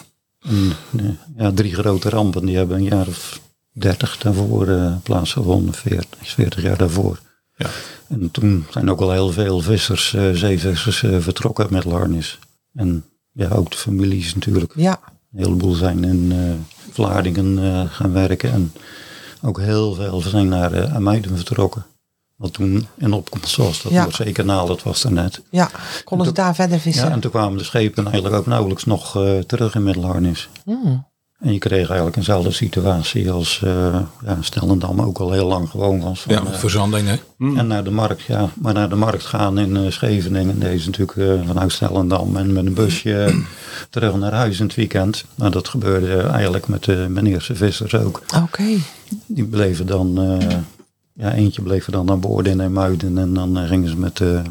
[0.41, 1.05] En, eh,
[1.37, 3.41] ja, drie grote rampen die hebben een jaar of
[3.71, 5.73] 30 daarvoor eh, plaatsgevonden.
[5.73, 7.19] 40, 40 jaar daarvoor.
[7.55, 7.69] Ja.
[8.07, 12.39] En toen zijn ook al heel veel vissers, eh, zeevissers vertrokken met Larnis.
[12.73, 14.73] En ja, ook de families natuurlijk.
[14.75, 14.99] Ja,
[15.33, 18.51] Een heleboel zijn in eh, Vlaardingen eh, gaan werken.
[18.51, 18.73] En
[19.41, 21.85] ook heel veel zijn naar uh, Amuiden vertrokken.
[22.35, 23.81] Wat toen in opkomst was.
[23.81, 24.01] Dat Ja.
[24.01, 25.41] Noordzeekanaal, dat was er net.
[25.49, 25.69] ja.
[26.03, 27.07] Konden ze daar verder vissen?
[27.07, 30.49] Ja, en toen kwamen de schepen eigenlijk ook nauwelijks nog eh, terug in Middelharnis.
[30.65, 31.09] Hmm.
[31.41, 36.01] En je kreeg eigenlijk eenzelfde situatie als uh, ja, Stellendam ook al heel lang gewoon
[36.01, 36.21] was.
[36.21, 37.07] Van, Ja, met verzanding.
[37.07, 37.15] Hè?
[37.57, 38.49] En naar de markt, ja.
[38.53, 40.59] Maar naar de markt gaan in uh, Scheveningen.
[40.59, 42.37] Deze natuurlijk uh, vanuit Stellendam.
[42.37, 43.41] En met een busje
[43.89, 45.25] terug naar huis in het weekend.
[45.35, 48.21] Nou, dat gebeurde eigenlijk met de meneerse vissers ook.
[48.43, 48.77] Oké.
[49.25, 50.47] Die bleven dan, uh,
[51.13, 53.17] ja, eentje bleef er dan aan boord in Emuiden.
[53.17, 54.41] En dan uh, gingen ze met de,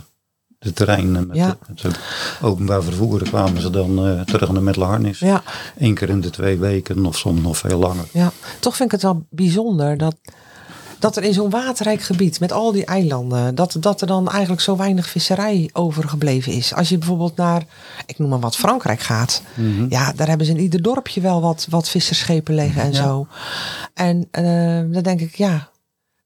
[0.61, 1.57] de trein en met, Ja.
[1.75, 1.99] het
[2.43, 5.19] openbaar vervoer kwamen ze dan uh, terug naar Middelharnis.
[5.19, 5.43] Ja,
[5.79, 8.05] Eén keer in de twee weken of soms nog veel langer.
[8.13, 8.33] ja.
[8.61, 10.15] Toch vind ik het wel bijzonder dat
[10.99, 14.61] dat er in zo'n waterrijk gebied met al die eilanden, dat, dat er dan eigenlijk
[14.63, 16.75] zo weinig visserij overgebleven is.
[16.75, 17.65] Als je bijvoorbeeld naar,
[18.07, 19.43] ik noem maar wat, Frankrijk gaat.
[19.89, 23.03] Ja, daar hebben ze in ieder dorpje wel wat, wat visserschepen liggen en Ja.
[23.03, 23.27] zo.
[23.95, 24.45] En eh,
[24.95, 25.69] dan denk ik, ja,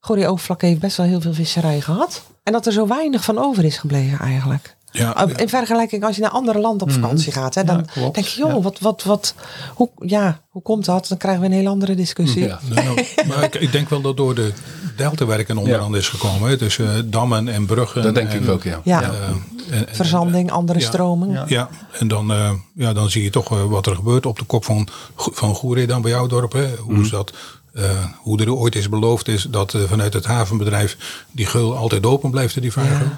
[0.01, 2.22] Gorie Overvlak heeft best wel heel veel visserij gehad.
[2.45, 4.76] En dat er zo weinig van over is gebleven eigenlijk.
[4.90, 8.26] Ja, In vergelijking als je naar andere landen op vakantie gaat, hè, dan Ja, denk
[8.26, 9.34] je, joh, wat, wat, wat,
[9.74, 11.09] hoe, ja, hoe komt dat?
[11.09, 12.45] Dan krijgen we een heel andere discussie.
[12.45, 12.59] Ja.
[12.68, 14.53] Nou, nou, maar ik, ik denk wel dat door de
[14.97, 15.78] deltawerk en onder Ja.
[15.78, 16.49] andere is gekomen.
[16.51, 18.03] Hè, tussen eh, dammen en bruggen.
[18.03, 18.80] Dat denk en, ik ook, ja.
[18.84, 19.03] Ja.
[19.03, 20.86] eh, en- en- Verzanding, andere Ja.
[20.86, 21.32] stroming.
[21.34, 21.45] Ja.
[21.47, 21.68] Ja,
[21.99, 24.88] en dan, eh, ja, dan zie je toch wat er gebeurt op de kop van,
[25.16, 26.53] van Goeree dan bij jouw dorp.
[26.53, 26.66] Hè?
[26.76, 27.03] Hoe, Mhm.
[27.03, 27.32] is dat,
[27.75, 30.97] eh, hoe er ooit is beloofd is dat eh, vanuit het havenbedrijf
[31.31, 33.11] die geul altijd open blijft, die vaargeul.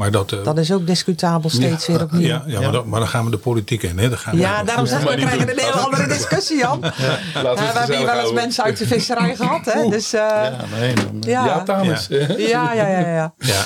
[0.00, 2.20] Maar dat, eh, Dat is ook discutabel steeds weer opnieuw.
[2.26, 3.98] ja, ja, Maar, dan, maar dan gaan we de politiek in.
[3.98, 4.08] Hè?
[4.08, 5.50] Dan gaan we- Ja, daarom zeg ik, we krijgen doen.
[5.50, 6.84] een heel andere discussie, Jan.
[6.84, 7.38] Eh, we
[7.78, 9.88] hebben hier wel eens mensen uit de visserij gehad, hè?
[9.90, 10.56] Dus eh, ja.
[10.80, 11.44] Nee, dan, Ja.
[11.46, 12.06] Ja, dames.
[12.08, 12.26] Ja.
[12.36, 13.32] Ja, ja, ja, ja.
[13.38, 13.64] Ja,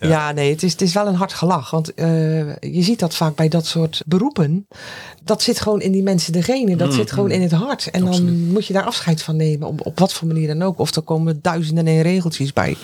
[0.00, 1.70] Ja, nee, het is, het is wel een hard gelach.
[1.70, 2.06] Want eh,
[2.60, 4.66] je ziet dat vaak bij dat soort beroepen.
[5.24, 6.78] Dat zit gewoon in die mensen de genen.
[6.78, 7.90] Dat zit gewoon in het hart.
[7.90, 9.68] En dan moet je daar afscheid van nemen.
[9.68, 10.78] Op, op wat voor manier dan ook.
[10.78, 12.76] Of er komen duizenden en regeltjes bij.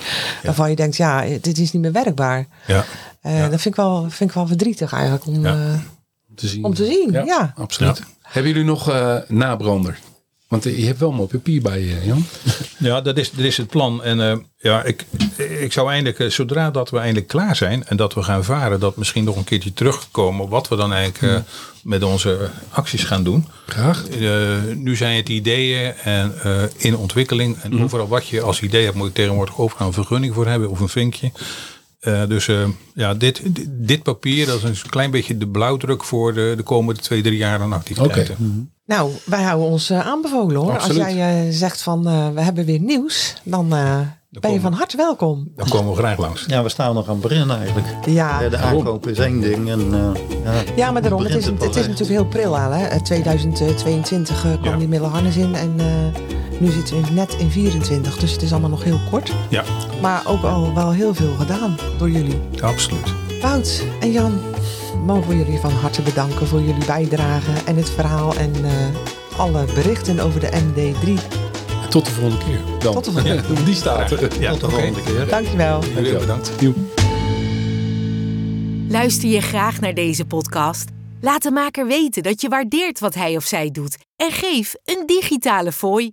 [0.42, 2.46] Waarvan je denkt, ja, dit is niet meer werkbaar.
[2.66, 2.84] ja.
[3.20, 5.26] Eh, Dat vind ik, wel, vind ik wel verdrietig eigenlijk.
[5.26, 5.55] Om, Ja.
[5.55, 5.78] eh,
[6.34, 6.64] te zien.
[6.64, 7.53] om te zien, ja.
[7.57, 8.03] Absoluut.
[8.22, 9.99] Hebben jullie nog eh, nabrander?
[10.49, 12.24] Want je hebt wel mooi papier bij je, Jan.
[12.78, 14.03] Ja, dat is, dat is het plan.
[14.03, 15.07] En eh, ja, ik,
[15.61, 18.97] ik zou eindelijk, zodra dat we eindelijk klaar zijn en dat we gaan varen, dat
[18.97, 21.40] misschien nog een keertje terugkomen op wat we dan eigenlijk eh,
[21.82, 23.47] met onze acties gaan doen.
[23.66, 24.09] Graag.
[24.09, 27.57] Eh, nu zijn het ideeën en eh, in ontwikkeling.
[27.62, 30.70] En overal wat je als idee hebt, moet je tegenwoordig overal een vergunning voor hebben
[30.70, 31.32] of een vinkje.
[32.03, 36.05] Eh, dus eh, ja, dit, dit, dit papier, dat is een klein beetje de blauwdruk
[36.05, 38.70] voor de, de komende twee, drie jaar aan activiteiten.
[38.86, 40.72] Nou, wij houden ons eh, aanbevolen hoor.
[40.72, 41.03] Absoluut.
[41.05, 44.72] Als jij zegt van eh, we hebben weer nieuws, dan eh, ben je komen van
[44.72, 45.53] harte welkom.
[45.57, 46.44] Dan komen we graag langs.
[46.46, 47.86] ja, we staan nog aan het begin eigenlijk.
[48.07, 49.70] Ja, de aankoop is één ding.
[49.70, 52.70] En, eh, ja, ja maar daarom, het is, het is natuurlijk heel pril al.
[52.70, 52.86] Hè?
[52.86, 54.76] Eh, 2022 eh, kwam Ja.
[54.78, 56.31] die middelharnis in en eh,
[56.62, 58.16] nu zitten we net in 24.
[58.18, 59.32] Dus het is allemaal nog heel kort.
[59.48, 59.64] Ja,
[60.00, 62.38] Maar ook al wel heel veel gedaan door jullie.
[62.60, 63.12] absoluut.
[63.40, 64.40] Wout en Jan,
[65.04, 69.64] mogen we jullie van harte bedanken voor jullie bijdrage en het verhaal en eh, alle
[69.74, 71.10] berichten over de MD3.
[71.88, 72.60] Tot de volgende keer.
[72.78, 72.92] Dan.
[72.94, 73.64] Tot de volgende keer.
[73.64, 74.40] Die staat er.
[74.40, 75.26] Ja, Tot de volgende keer.
[75.28, 75.84] Dankjewel.
[75.94, 76.52] Jullie bedankt.
[76.60, 76.76] Joep.
[78.88, 80.90] Luister je graag naar deze podcast?
[81.20, 85.02] Laat de maker weten dat je waardeert wat hij of zij doet en geef een
[85.06, 86.12] digitale fooi.